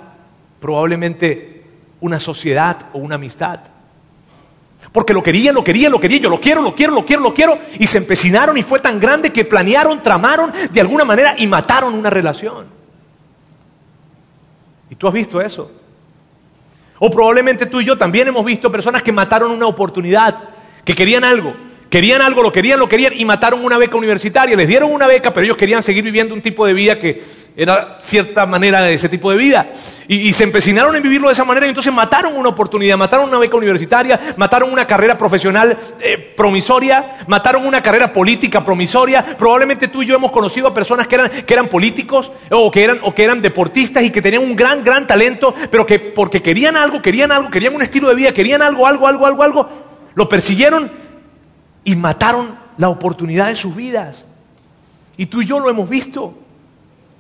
[0.59, 1.64] probablemente
[2.00, 3.61] una sociedad o una amistad.
[4.92, 7.35] Porque lo querían, lo querían, lo querían, yo lo quiero, lo quiero, lo quiero, lo
[7.35, 7.59] quiero.
[7.79, 11.94] Y se empecinaron y fue tan grande que planearon, tramaron de alguna manera y mataron
[11.94, 12.66] una relación.
[14.90, 15.70] ¿Y tú has visto eso?
[16.98, 20.37] O probablemente tú y yo también hemos visto personas que mataron una oportunidad,
[20.85, 21.55] que querían algo,
[21.90, 24.57] querían algo, lo querían, lo querían y mataron una beca universitaria.
[24.57, 27.22] Les dieron una beca, pero ellos querían seguir viviendo un tipo de vida que
[27.59, 29.66] era cierta manera de ese tipo de vida.
[30.07, 33.38] Y, se empecinaron en vivirlo de esa manera y entonces mataron una oportunidad, mataron una
[33.38, 39.37] beca universitaria, mataron una carrera profesional eh, promisoria, mataron una carrera política promisoria.
[39.37, 42.85] Probablemente tú y yo hemos conocido a personas que eran, que eran políticos o que
[42.85, 46.40] eran, o que eran deportistas y que tenían un gran, gran talento, pero que porque
[46.40, 49.68] querían algo, querían algo, querían un estilo de vida, querían algo, algo, algo, algo, algo,
[50.14, 50.92] lo persiguieron
[51.83, 54.27] y mataron la oportunidad de sus vidas.
[55.16, 56.48] Y tú y yo lo hemos visto.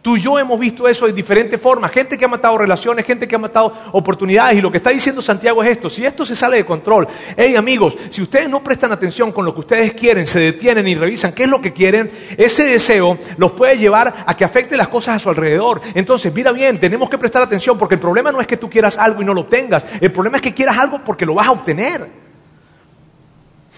[0.08, 1.90] Tú y yo hemos visto eso de diferentes formas.
[1.90, 4.56] Gente que ha matado relaciones, gente que ha matado oportunidades.
[4.56, 5.90] Y lo que está diciendo Santiago es esto.
[5.90, 9.52] Si esto se sale de control, hey amigos, si ustedes no prestan atención con lo
[9.52, 13.52] que ustedes quieren, se detienen y revisan qué es lo que quieren, ese deseo los
[13.52, 15.82] puede llevar a que afecte las cosas a su alrededor.
[15.92, 18.96] Entonces, mira bien, tenemos que prestar atención porque el problema no es que tú quieras
[18.96, 19.84] algo y no lo obtengas.
[20.00, 22.08] El problema es que quieras algo porque lo vas a obtener.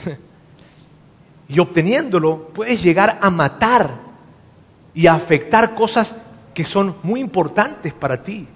[1.48, 4.09] Y obteniéndolo, puedes llegar a matar
[4.94, 6.14] y a afectar cosas
[6.54, 8.46] que son muy importantes para ti.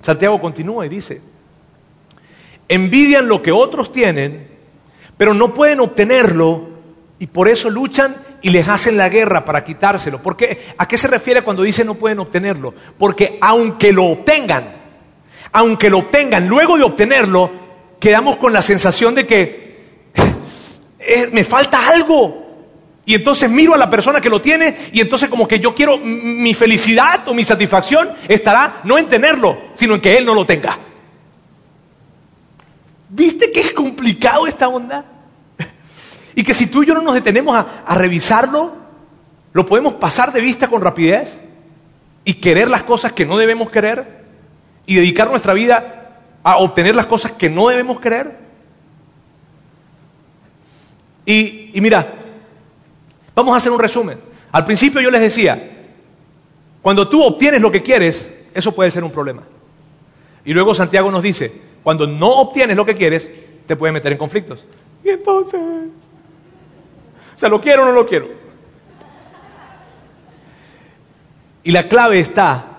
[0.00, 1.20] Santiago continúa y dice,
[2.68, 4.48] envidian lo que otros tienen,
[5.16, 6.68] pero no pueden obtenerlo
[7.18, 10.22] y por eso luchan y les hacen la guerra para quitárselo.
[10.22, 10.36] ¿Por
[10.76, 12.74] ¿A qué se refiere cuando dice no pueden obtenerlo?
[12.96, 14.76] Porque aunque lo obtengan,
[15.52, 17.50] aunque lo obtengan, luego de obtenerlo,
[17.98, 19.78] quedamos con la sensación de que
[20.98, 22.47] eh, me falta algo,
[23.08, 25.96] y entonces miro a la persona que lo tiene y entonces como que yo quiero
[25.96, 30.44] mi felicidad o mi satisfacción estará no en tenerlo, sino en que él no lo
[30.44, 30.78] tenga.
[33.08, 35.06] ¿Viste que es complicado esta onda?
[36.34, 38.76] Y que si tú y yo no nos detenemos a, revisarlo,
[39.54, 41.40] lo podemos pasar de vista con rapidez
[42.26, 44.26] y querer las cosas que no debemos querer
[44.84, 48.36] y dedicar nuestra vida a obtener las cosas que no debemos querer.
[51.24, 52.17] Y mira,
[53.38, 54.18] vamos a hacer un resumen.
[54.50, 55.86] Al principio yo les decía,
[56.82, 59.42] cuando tú obtienes lo que quieres, eso puede ser un problema.
[60.44, 63.30] Y luego Santiago nos dice, cuando no obtienes lo que quieres,
[63.66, 64.64] te puede meter en conflictos.
[65.04, 68.28] Y entonces, o sea, ¿lo quiero o no lo quiero?
[71.62, 72.78] Y la clave está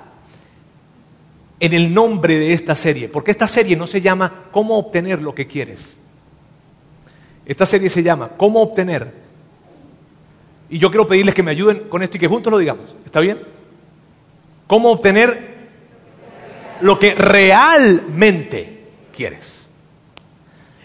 [1.60, 5.34] en el nombre de esta serie, porque esta serie no se llama cómo obtener lo
[5.34, 6.00] que quieres.
[7.46, 9.29] Esta serie se llama cómo obtener.
[10.70, 12.86] Y yo quiero pedirles que me ayuden con esto y que juntos lo digamos.
[13.06, 13.40] ¿Está bien?
[14.68, 15.58] ¿Cómo obtener
[16.82, 18.84] lo que realmente
[19.16, 19.70] quieres?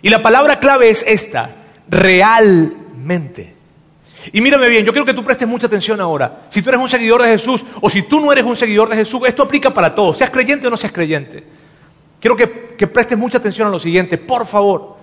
[0.00, 1.50] Y la palabra clave es esta,
[1.88, 3.54] realmente.
[4.32, 6.46] Y mírame bien, yo quiero que tú prestes mucha atención ahora.
[6.48, 8.96] Si tú eres un seguidor de Jesús o si tú no eres un seguidor de
[8.96, 11.44] Jesús, esto aplica para todos, seas creyente o no seas creyente.
[12.20, 14.96] Quiero que, que prestes mucha atención a lo siguiente, por favor.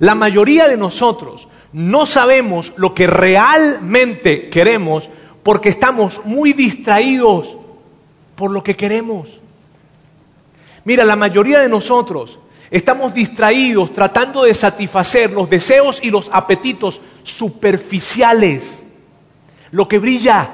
[0.00, 5.08] La mayoría de nosotros no sabemos lo que realmente queremos
[5.42, 7.56] porque estamos muy distraídos
[8.34, 9.40] por lo que queremos.
[10.84, 12.38] Mira, la mayoría de nosotros
[12.70, 18.86] estamos distraídos tratando de satisfacer los deseos y los apetitos superficiales,
[19.70, 20.50] lo que brilla,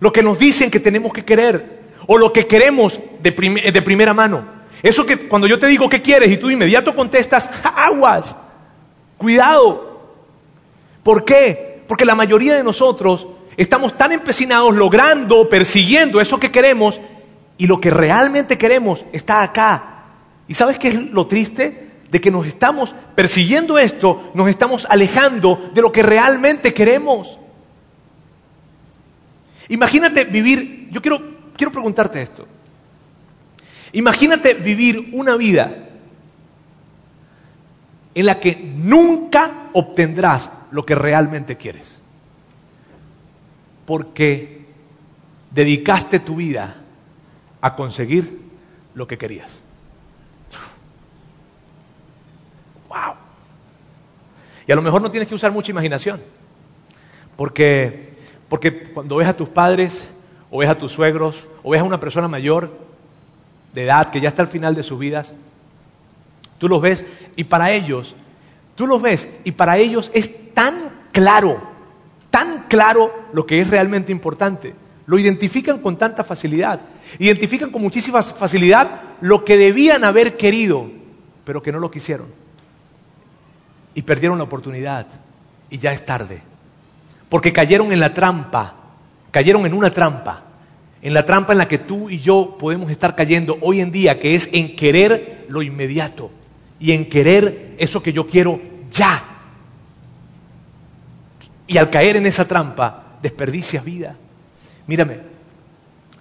[0.00, 4.60] lo que nos dicen que tenemos que querer o lo que queremos de, primera mano.
[4.82, 8.34] Eso que cuando yo te digo qué quieres y tú de inmediato contestas, aguas,
[9.20, 10.00] cuidado.
[11.02, 11.82] ¿Por qué?
[11.86, 16.98] Porque la mayoría de nosotros estamos tan empecinados logrando, persiguiendo eso que queremos
[17.58, 20.04] y lo que realmente queremos está acá.
[20.48, 21.90] ¿Y sabes qué es lo triste?
[22.10, 27.38] De que nos estamos persiguiendo esto, nos estamos alejando de lo que realmente queremos.
[29.68, 31.20] Imagínate vivir, yo quiero,
[31.58, 32.46] quiero preguntarte esto.
[33.92, 35.89] Imagínate vivir una vida
[38.14, 42.00] en la que nunca obtendrás lo que realmente quieres
[43.90, 44.66] porque
[45.50, 46.76] dedicaste tu vida
[47.60, 48.40] a conseguir
[48.94, 49.64] lo que querías.
[52.88, 53.14] ¡Wow!
[54.64, 56.22] Y a lo mejor no tienes que usar mucha imaginación,
[57.34, 58.14] porque,
[58.48, 60.08] porque cuando ves a tus padres,
[60.52, 62.70] o ves a tus suegros, o ves a una persona mayor
[63.74, 65.34] de edad que ya está al final de sus vidas,
[66.60, 68.14] tú los ves y para ellos,
[68.76, 71.70] tú los ves y para ellos es tan claro
[72.30, 74.74] tan claro lo que es realmente importante.
[75.06, 76.80] Lo identifican con tanta facilidad.
[77.18, 80.88] Identifican con muchísima facilidad lo que debían haber querido,
[81.44, 82.28] pero que no lo quisieron.
[83.94, 85.06] Y perdieron la oportunidad.
[85.68, 86.42] Y ya es tarde.
[87.28, 88.74] Porque cayeron en la trampa.
[89.32, 90.44] Cayeron en una trampa.
[91.02, 94.20] En la trampa en la que tú y yo podemos estar cayendo hoy en día,
[94.20, 96.30] que es en querer lo inmediato.
[96.80, 99.22] Y en querer eso que yo quiero ya.
[101.66, 104.16] Y al caer en esa trampa, desperdicias vida.
[104.86, 105.18] Mírame,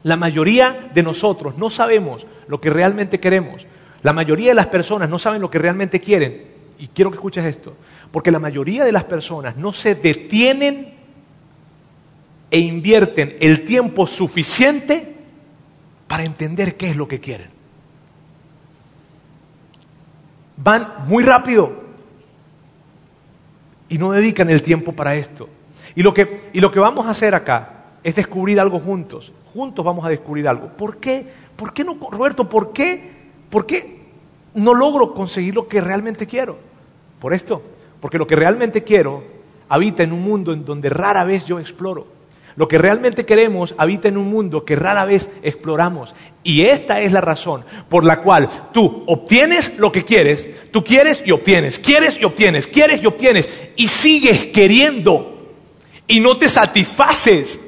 [0.03, 3.65] la mayoría de nosotros no sabemos lo que realmente queremos.
[4.01, 6.43] La mayoría de las personas no saben lo que realmente quieren.
[6.77, 7.75] Y quiero que escuches esto.
[8.11, 10.93] Porque la mayoría de las personas no se detienen
[12.51, 15.15] e invierten el tiempo suficiente
[16.07, 17.58] para entender qué es lo que quieren.
[20.61, 21.71] Van muy rápido
[23.87, 25.49] y no dedican el tiempo para esto.
[25.95, 29.31] Y lo que, y lo que vamos a hacer acá es descubrir algo juntos.
[29.53, 30.67] Juntos vamos a descubrir algo.
[30.67, 31.25] ¿Por qué?
[31.55, 32.47] ¿Por qué no, Roberto?
[32.47, 33.11] ¿Por qué?
[33.49, 33.99] ¿Por qué
[34.53, 36.57] no logro conseguir lo que realmente quiero?
[37.19, 37.61] Por esto.
[37.99, 39.23] Porque lo que realmente quiero
[39.67, 42.18] habita en un mundo en donde rara vez yo exploro.
[42.59, 46.13] Lo que realmente queremos habita en un mundo que rara vez exploramos.
[46.43, 51.23] Y esta es la razón por la cual tú obtienes lo que quieres, tú quieres
[51.25, 55.53] y obtienes, quieres y obtienes, quieres y obtienes, y sigues queriendo
[56.05, 57.61] y no te satisfaces.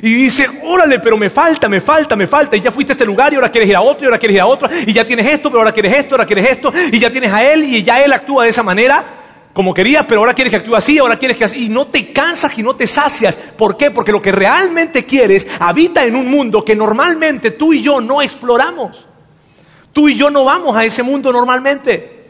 [0.00, 2.56] Y dices, órale, pero me falta, me falta, me falta.
[2.56, 4.36] Y ya fuiste a este lugar y ahora quieres ir a otro y ahora quieres
[4.36, 4.70] ir a otro.
[4.86, 6.72] Y ya tienes esto, pero ahora quieres esto, ahora quieres esto.
[6.90, 9.27] Y ya tienes a él y ya él actúa de esa manera
[9.58, 12.12] como querías, pero ahora quieres que actúe así, ahora quieres que así, y no te
[12.12, 13.36] cansas y no te sacias.
[13.36, 13.90] ¿Por qué?
[13.90, 18.22] Porque lo que realmente quieres habita en un mundo que normalmente tú y yo no
[18.22, 19.04] exploramos.
[19.92, 22.28] Tú y yo no vamos a ese mundo normalmente.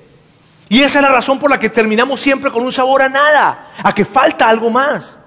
[0.70, 3.72] Y esa es la razón por la que terminamos siempre con un sabor a nada,
[3.82, 5.18] a que falta algo más.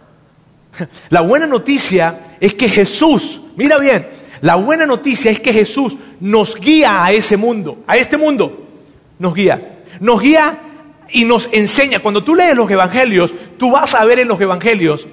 [1.10, 4.10] La buena noticia es que Jesús, mira bien,
[4.42, 8.66] la buena noticia es que Jesús nos guía a ese mundo, a este mundo,
[9.20, 9.84] nos guía.
[10.00, 10.71] Nos guía
[11.12, 12.00] y nos enseña.
[12.00, 15.08] Cuando tú lees los evangelios, tú vas a ver en los evangelios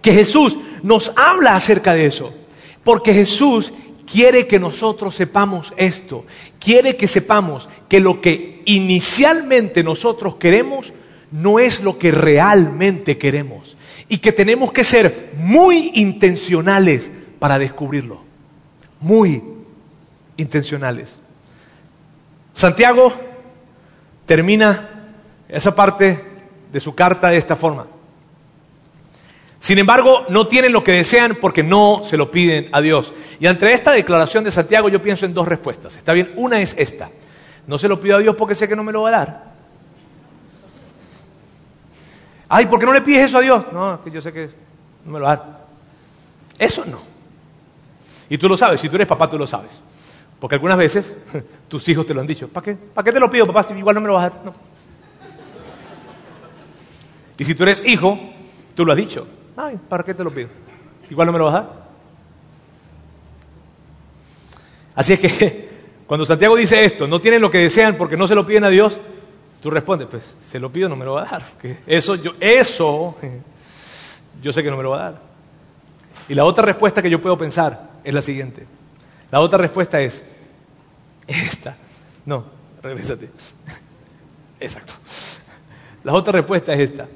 [0.00, 2.32] que Jesús nos habla acerca de eso.
[2.84, 3.72] Porque Jesús
[4.10, 6.24] quiere que nosotros sepamos esto.
[6.58, 10.92] Quiere que sepamos que lo que inicialmente nosotros queremos
[11.30, 13.76] no es lo que realmente queremos.
[14.08, 18.22] Y que tenemos que ser muy intencionales para descubrirlo.
[19.00, 19.42] Muy
[20.36, 21.18] intencionales.
[22.54, 23.14] Santiago
[24.26, 24.91] termina
[25.52, 26.18] esa parte
[26.72, 27.86] de su carta de esta forma.
[29.60, 33.12] Sin embargo, no tienen lo que desean porque no se lo piden a Dios.
[33.38, 35.96] Y ante esta declaración de Santiago yo pienso en dos respuestas.
[35.96, 37.10] Está bien, una es esta.
[37.66, 39.52] No se lo pido a Dios porque sé que no me lo va a dar.
[42.48, 43.66] Ay, ¿por qué no le pides eso a Dios?
[43.72, 44.50] No, que yo sé que
[45.04, 45.66] no me lo va a dar.
[46.58, 47.00] Eso no.
[48.28, 49.80] Y tú lo sabes, si tú eres papá tú lo sabes.
[50.40, 51.14] Porque algunas veces
[51.68, 52.48] tus hijos te lo han dicho.
[52.48, 52.74] ¿Para qué?
[52.74, 54.44] ¿Para qué te lo pido, papá, si igual no me lo vas a dar?
[54.44, 54.71] No.
[57.38, 58.18] Y si tú eres hijo,
[58.74, 59.26] tú lo has dicho.
[59.56, 60.48] Ay, ¿para qué te lo pido?
[61.10, 61.82] Igual no me lo vas a dar.
[64.94, 65.68] Así es que
[66.06, 68.68] cuando Santiago dice esto, no tienen lo que desean porque no se lo piden a
[68.68, 68.98] Dios,
[69.62, 71.44] tú respondes, pues se lo pido, no me lo va a dar.
[71.86, 73.16] eso, yo, eso,
[74.42, 75.20] yo sé que no me lo va a dar.
[76.28, 78.66] Y la otra respuesta que yo puedo pensar es la siguiente.
[79.30, 80.22] La otra respuesta es
[81.26, 81.76] esta.
[82.26, 82.44] No,
[82.82, 83.30] regrésate.
[84.60, 84.94] Exacto.
[86.04, 87.08] La otra respuesta es esta.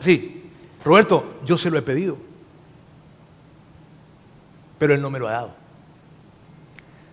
[0.00, 0.50] Sí,
[0.84, 2.16] Roberto, yo se lo he pedido,
[4.78, 5.54] pero él no me lo ha dado.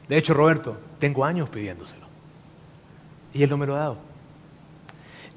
[0.07, 2.05] De hecho, Roberto, tengo años pidiéndoselo
[3.33, 3.97] y él no me lo ha dado.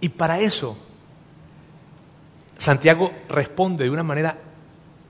[0.00, 0.76] Y para eso,
[2.58, 4.36] Santiago responde de una manera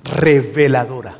[0.04, 1.18] reveladora.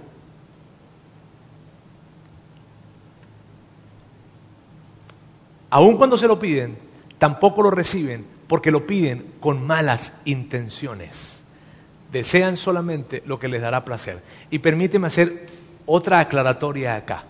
[5.70, 6.78] Aun cuando se lo piden,
[7.18, 11.42] tampoco lo reciben porque lo piden con malas intenciones.
[12.12, 14.22] Desean solamente lo que les dará placer.
[14.50, 15.46] Y permíteme hacer
[15.86, 17.24] otra aclaratoria acá.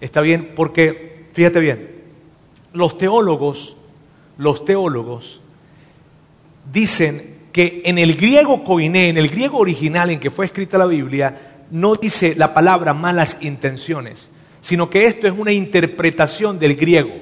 [0.00, 1.90] Está bien, porque, fíjate bien,
[2.72, 3.76] los teólogos,
[4.38, 5.40] los teólogos
[6.72, 10.86] dicen que en el griego koiné, en el griego original en que fue escrita la
[10.86, 14.28] Biblia, no dice la palabra malas intenciones,
[14.60, 17.12] sino que esto es una interpretación del griego.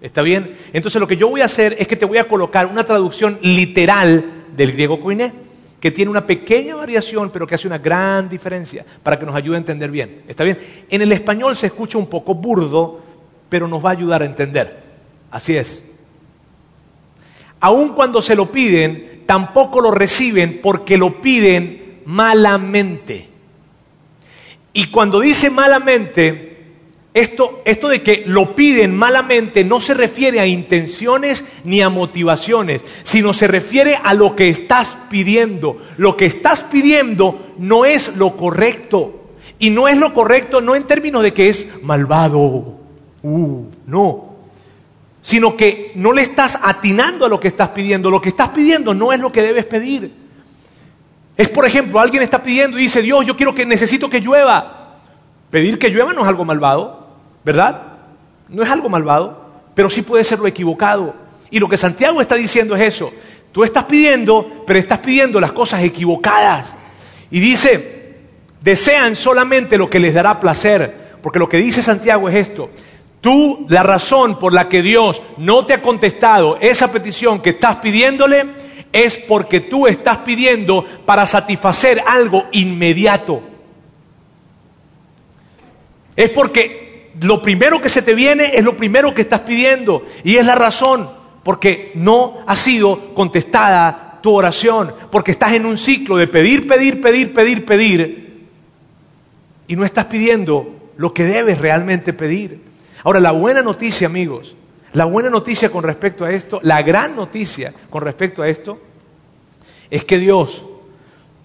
[0.00, 0.56] ¿Está bien?
[0.72, 3.38] Entonces lo que yo voy a hacer es que te voy a colocar una traducción
[3.42, 4.24] literal
[4.56, 5.32] del griego koiné,
[5.80, 9.56] que tiene una pequeña variación, pero que hace una gran diferencia para que nos ayude
[9.56, 10.22] a entender bien.
[10.28, 10.58] ¿Está bien?
[10.88, 13.00] En el español se escucha un poco burdo,
[13.48, 14.82] pero nos va a ayudar a entender.
[15.30, 15.82] Así es.
[17.60, 23.28] Aun cuando se lo piden, tampoco lo reciben porque lo piden malamente.
[24.72, 26.55] Y cuando dice malamente,
[27.16, 32.82] esto, esto de que lo piden malamente no se refiere a intenciones ni a motivaciones,
[33.04, 35.78] sino se refiere a lo que estás pidiendo.
[35.96, 39.30] Lo que estás pidiendo no es lo correcto.
[39.58, 42.80] Y no es lo correcto no en términos de que es malvado.
[43.22, 44.36] Uh, no.
[45.22, 48.10] Sino que no le estás atinando a lo que estás pidiendo.
[48.10, 50.12] Lo que estás pidiendo no es lo que debes pedir.
[51.34, 54.98] Es, por ejemplo, alguien está pidiendo y dice, Dios, yo quiero que necesito que llueva.
[55.48, 57.05] Pedir que llueva no es algo malvado.
[57.46, 57.80] ¿Verdad?
[58.48, 59.40] No es algo malvado,
[59.72, 61.14] pero sí puede ser lo equivocado.
[61.48, 63.12] Y lo que Santiago está diciendo es eso.
[63.52, 66.76] Tú estás pidiendo, pero estás pidiendo las cosas equivocadas.
[67.30, 68.16] Y dice,
[68.60, 71.18] desean solamente lo que les dará placer.
[71.22, 72.68] Porque lo que dice Santiago es esto.
[73.20, 77.76] Tú, la razón por la que Dios no te ha contestado esa petición que estás
[77.76, 78.44] pidiéndole,
[78.92, 83.40] es porque tú estás pidiendo para satisfacer algo inmediato.
[86.16, 86.85] Es porque
[87.22, 90.06] lo primero que se te viene es lo primero que estás pidiendo.
[90.24, 91.10] Y es la razón,
[91.42, 97.00] porque no ha sido contestada tu oración, porque estás en un ciclo de pedir, pedir,
[97.00, 98.46] pedir, pedir, pedir,
[99.68, 102.60] y no estás pidiendo lo que debes realmente pedir.
[103.04, 104.56] Ahora, la buena noticia, amigos,
[104.92, 108.80] la buena noticia con respecto a esto, la gran noticia con respecto a esto,
[109.90, 110.64] es que Dios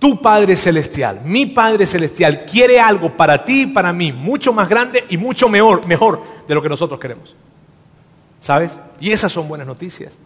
[0.02, 4.68] tu Padre Celestial, mi Padre Celestial, quiere algo para ti y para mí, mucho más
[4.68, 7.36] grande y mucho mejor, mejor de lo que nosotros queremos.
[8.40, 8.80] ¿Sabes?
[9.00, 10.18] Y esas son buenas noticias.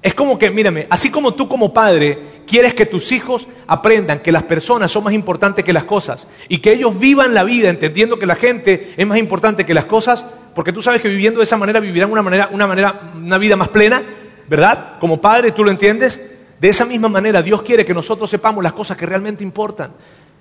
[0.00, 4.32] Es como que, mírame, así como tú como padre quieres que tus hijos aprendan que
[4.32, 8.18] las personas son más importantes que las cosas y que ellos vivan la vida entendiendo
[8.18, 10.24] que la gente es más importante que las cosas,
[10.54, 13.56] porque tú sabes que viviendo de esa manera vivirán una manera, una manera, una vida
[13.56, 14.02] más plena,
[14.48, 14.98] ¿verdad?
[14.98, 16.18] Como padre, tú lo entiendes.
[16.60, 19.92] De esa misma manera, Dios quiere que nosotros sepamos las cosas que realmente importan.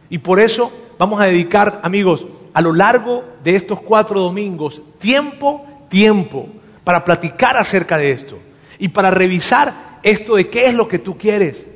[0.09, 5.65] Y por eso vamos a dedicar, amigos, a lo largo de estos cuatro domingos, tiempo,
[5.87, 6.49] tiempo,
[6.83, 8.37] para platicar acerca de esto
[8.79, 11.67] y para revisar esto de qué es lo que tú quieres.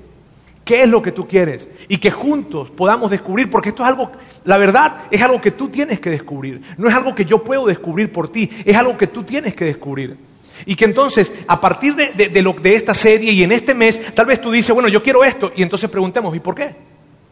[0.65, 4.11] qué es lo que tú quieres y que juntos podamos descubrir, porque esto es algo,
[4.45, 7.65] la verdad es algo que tú tienes que descubrir, no es algo que yo puedo
[7.65, 10.17] descubrir por ti, es algo que tú tienes que descubrir.
[10.65, 14.25] Y que entonces, a partir de, lo, de esta serie y en este mes, tal
[14.25, 16.75] vez tú dices, bueno, yo quiero esto, y entonces preguntemos, ¿y por qué?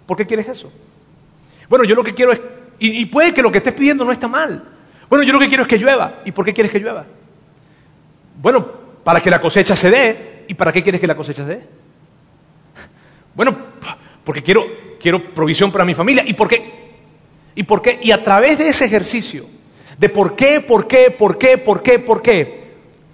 [0.05, 0.71] ¿Por qué quieres eso?
[1.69, 2.41] Bueno, yo lo que quiero es,
[2.79, 4.63] y, y puede que lo que estés pidiendo no está mal.
[5.09, 6.21] Bueno, yo lo que quiero es que llueva.
[6.25, 7.05] ¿Y por qué quieres que llueva?
[8.41, 8.65] Bueno,
[9.03, 10.45] para que la cosecha se dé.
[10.47, 11.67] ¿Y para qué quieres que la cosecha se dé?
[13.35, 13.57] Bueno,
[14.23, 14.65] porque quiero,
[14.99, 16.23] quiero provisión para mi familia.
[16.25, 16.91] ¿Y por qué?
[17.55, 17.99] ¿Y por qué?
[18.01, 19.45] Y a través de ese ejercicio
[19.97, 22.60] de por qué, por qué, por qué, por qué, por qué,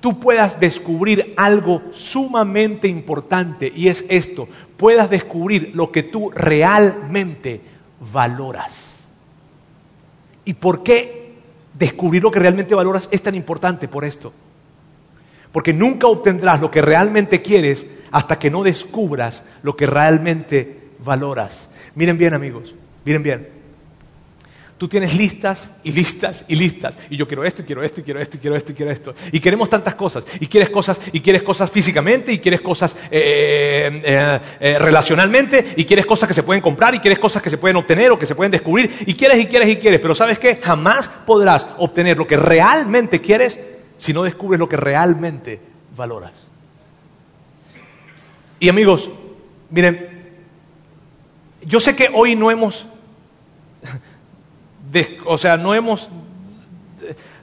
[0.08, 4.48] tú puedas descubrir algo sumamente importante y es esto,
[4.78, 7.60] puedas descubrir lo que tú realmente
[8.14, 9.06] valoras.
[10.46, 11.34] ¿Y por qué
[11.74, 14.32] descubrir lo que realmente valoras es tan importante por esto?
[15.52, 21.68] Porque nunca obtendrás lo que realmente quieres hasta que no descubras lo que realmente valoras.
[21.96, 23.57] Miren bien amigos, miren bien.
[24.78, 26.96] Tú tienes listas y listas y listas.
[27.10, 28.92] Y yo quiero esto, y quiero esto, y quiero esto, y quiero esto, y quiero
[28.92, 29.16] esto.
[29.32, 30.24] Y queremos tantas cosas.
[30.40, 35.86] Y quieres cosas, y quieres cosas físicamente, y quieres cosas eh, eh, eh, relacionalmente, y
[35.86, 38.28] quieres cosas que se pueden comprar, y quieres cosas que se pueden obtener o que
[38.28, 38.92] se pueden descubrir.
[39.08, 40.00] Y quieres, y quieres, y quieres.
[40.00, 40.58] Pero ¿sabes qué?
[40.58, 43.58] Jamás podrás obtener lo que realmente quieres
[43.98, 45.60] si no descubres lo que realmente
[45.96, 46.34] valoras.
[48.60, 49.10] Y amigos,
[49.70, 50.18] miren,
[51.64, 52.86] yo sé que hoy no hemos,
[55.26, 56.10] o sea, no hemos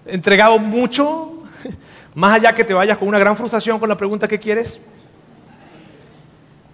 [0.06, 1.42] entregado mucho,
[2.14, 4.80] más allá que te vayas con una gran frustración con la pregunta que quieres.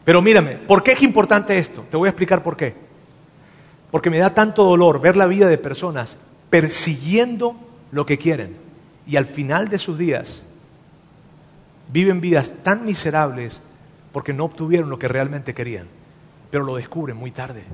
[0.05, 1.85] Pero mírame, ¿por qué es importante esto?
[1.91, 2.75] Te voy a explicar por qué.
[3.91, 6.17] Porque me da tanto dolor ver la vida de personas
[6.49, 7.57] persiguiendo
[7.93, 8.57] lo que quieren
[9.07, 10.43] y al final de sus días
[11.93, 13.61] viven vidas tan miserables
[14.13, 15.87] porque no obtuvieron lo que realmente querían,
[16.51, 17.65] pero lo descubren muy tarde.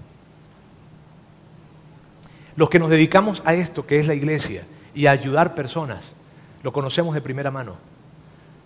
[2.57, 6.13] Los que nos dedicamos a esto, que es la iglesia, y a ayudar personas,
[6.63, 7.77] lo conocemos de primera mano.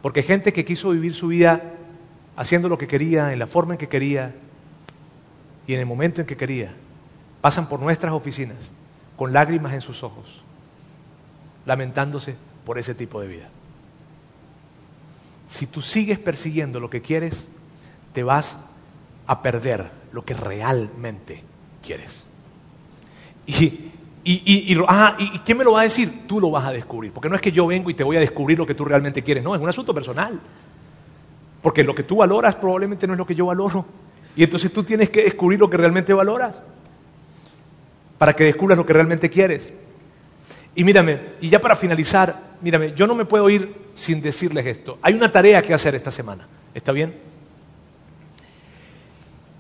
[0.01, 1.75] Porque gente que quiso vivir su vida
[2.37, 4.35] haciendo lo que quería, en la forma en que quería
[5.67, 6.73] y en el momento en que quería,
[7.41, 8.71] pasan por nuestras oficinas
[9.17, 10.43] con lágrimas en sus ojos,
[11.67, 13.49] lamentándose por ese tipo de vida.
[15.49, 17.49] Si tú sigues persiguiendo lo que quieres,
[18.15, 18.57] te vas
[19.27, 21.43] a perder lo que realmente
[21.85, 22.25] quieres.
[24.23, 26.27] Y, y, ah, y, quién me lo va a decir?
[26.27, 27.13] Tú lo vas a descubrir.
[27.13, 29.23] Porque no es que yo vengo y te voy a descubrir lo que tú realmente
[29.23, 29.43] quieres.
[29.43, 30.39] No, es un asunto personal.
[31.63, 33.87] Porque lo que tú valoras probablemente no es lo que yo valoro.
[34.37, 36.59] Y entonces tú tienes que descubrir lo que realmente valoras.
[38.19, 39.73] Para que descubras lo que realmente quieres.
[40.75, 44.99] Y mírame, y ya para finalizar, mírame, yo no me puedo ir sin decirles esto.
[45.03, 46.47] Hay una tarea que hacer esta semana.
[46.75, 47.19] ¿Está bien?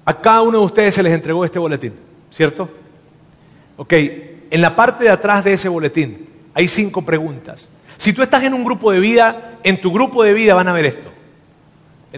[0.04, 1.94] A cada uno de ustedes se les entregó este boletín,
[2.30, 2.68] ¿cierto?
[3.80, 7.66] Ok, en la parte de atrás de ese boletín hay cinco preguntas.
[7.96, 10.74] Si tú estás en un grupo de vida, en tu grupo de vida van a
[10.74, 11.10] ver esto.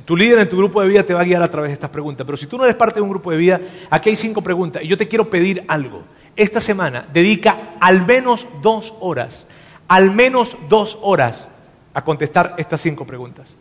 [0.04, 1.90] Tu líder en tu grupo de vida te va a guiar a través de estas
[1.90, 2.26] preguntas.
[2.26, 3.60] Pero si tú no eres parte de un grupo de vida,
[3.90, 4.82] aquí hay cinco preguntas.
[4.82, 6.02] Y yo te quiero pedir algo.
[6.34, 9.46] Esta semana dedica al menos dos horas,
[9.86, 11.46] al menos dos horas
[11.94, 13.54] a contestar estas cinco preguntas.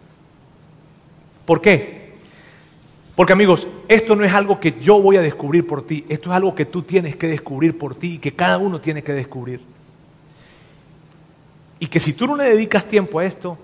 [1.46, 2.01] ¿Por qué?
[3.16, 6.36] Porque amigos, esto no es algo que yo voy a descubrir por ti, esto es
[6.36, 9.62] algo que tú tienes que descubrir por ti y que cada uno tiene que descubrir.
[11.80, 13.58] Y que si tú no le dedicas tiempo a esto,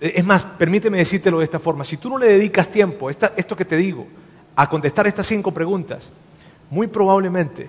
[0.00, 3.56] eh, es más, permíteme decírtelo de esta forma, si tú no le dedicas tiempo, esto
[3.56, 4.06] que te digo,
[4.56, 6.10] a contestar estas cinco preguntas,
[6.70, 7.68] muy probablemente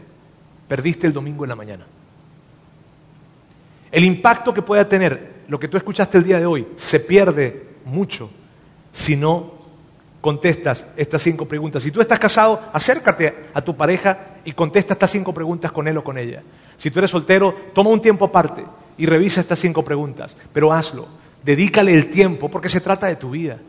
[0.68, 1.86] perdiste el domingo en la mañana.
[3.92, 7.68] El impacto que pueda tener lo que tú escuchaste el día de hoy se pierde
[7.86, 8.30] mucho
[8.92, 9.55] si no
[10.26, 11.84] contestas estas cinco preguntas.
[11.84, 15.96] Si tú estás casado, acércate a tu pareja y contesta estas cinco preguntas con él
[16.00, 16.42] o con ella.
[16.78, 18.66] Si tú eres soltero, toma un tiempo aparte
[18.98, 21.08] y revisa estas cinco preguntas, pero hazlo.
[21.44, 23.60] Dedícale el tiempo porque se trata de tu vida.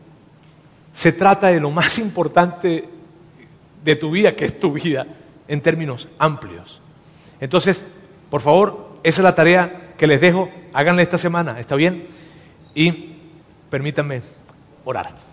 [0.93, 2.89] Se trata de lo más importante
[3.83, 5.05] de tu vida, que es tu vida,
[5.47, 6.81] en términos amplios.
[7.39, 7.85] Entonces,
[8.31, 10.49] por favor, esa es la tarea que les dejo.
[10.73, 12.07] Háganla esta semana, ¿está bien?
[12.73, 13.15] Y
[13.69, 14.23] permítanme
[14.85, 15.26] orar.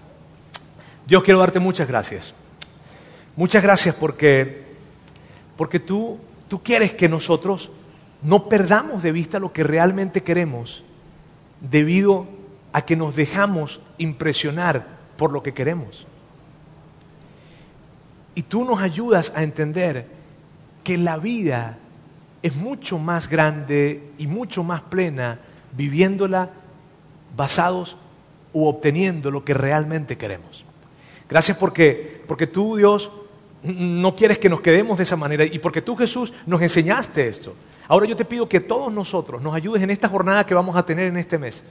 [1.06, 2.34] Dios quiero darte muchas gracias.
[3.36, 4.64] Muchas gracias porque,
[5.56, 7.70] porque tú, tú quieres que nosotros
[8.22, 10.82] no perdamos de vista lo que realmente queremos
[11.60, 12.26] debido
[12.72, 14.86] a que nos dejamos impresionar
[15.16, 16.06] por lo que queremos.
[18.34, 20.06] Y tú nos ayudas a entender
[20.82, 21.78] que la vida
[22.42, 25.38] es mucho más grande y mucho más plena
[25.72, 26.50] viviéndola
[27.36, 27.96] basados
[28.52, 30.64] o obteniendo lo que realmente queremos.
[31.28, 33.10] Gracias porque, porque tú, Dios,
[33.62, 37.54] no quieres que nos quedemos de esa manera y porque tú, Jesús, nos enseñaste esto.
[37.88, 40.86] Ahora yo te pido que todos nosotros nos ayudes en esta jornada que vamos a
[40.86, 41.64] tener en este mes,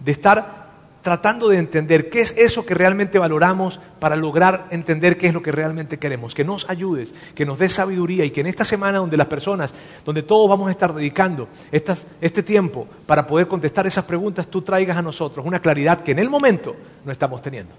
[0.00, 0.62] de estar
[1.02, 5.42] tratando de entender qué es eso que realmente valoramos para lograr entender qué es lo
[5.42, 6.32] que realmente queremos.
[6.32, 9.74] Que nos ayudes, que nos des sabiduría y que en esta semana donde las personas,
[10.04, 14.96] donde todos vamos a estar dedicando este tiempo para poder contestar esas preguntas, tú traigas
[14.96, 17.74] a nosotros una claridad que en el momento no estamos teniendo.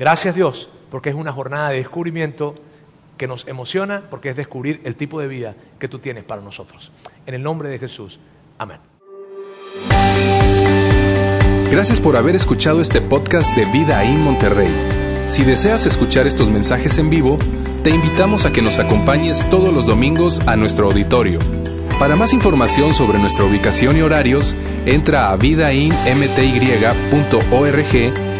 [0.00, 2.54] Gracias Dios, porque es una jornada de descubrimiento
[3.18, 6.90] que nos emociona, porque es descubrir el tipo de vida que tú tienes para nosotros.
[7.26, 8.18] En el nombre de Jesús.
[8.56, 8.78] Amén.
[11.70, 14.74] Gracias por haber escuchado este podcast de Vida en Monterrey.
[15.28, 17.38] Si deseas escuchar estos mensajes en vivo,
[17.84, 21.40] te invitamos a que nos acompañes todos los domingos a nuestro auditorio.
[21.98, 28.29] Para más información sobre nuestra ubicación y horarios, entra a vidainmty.org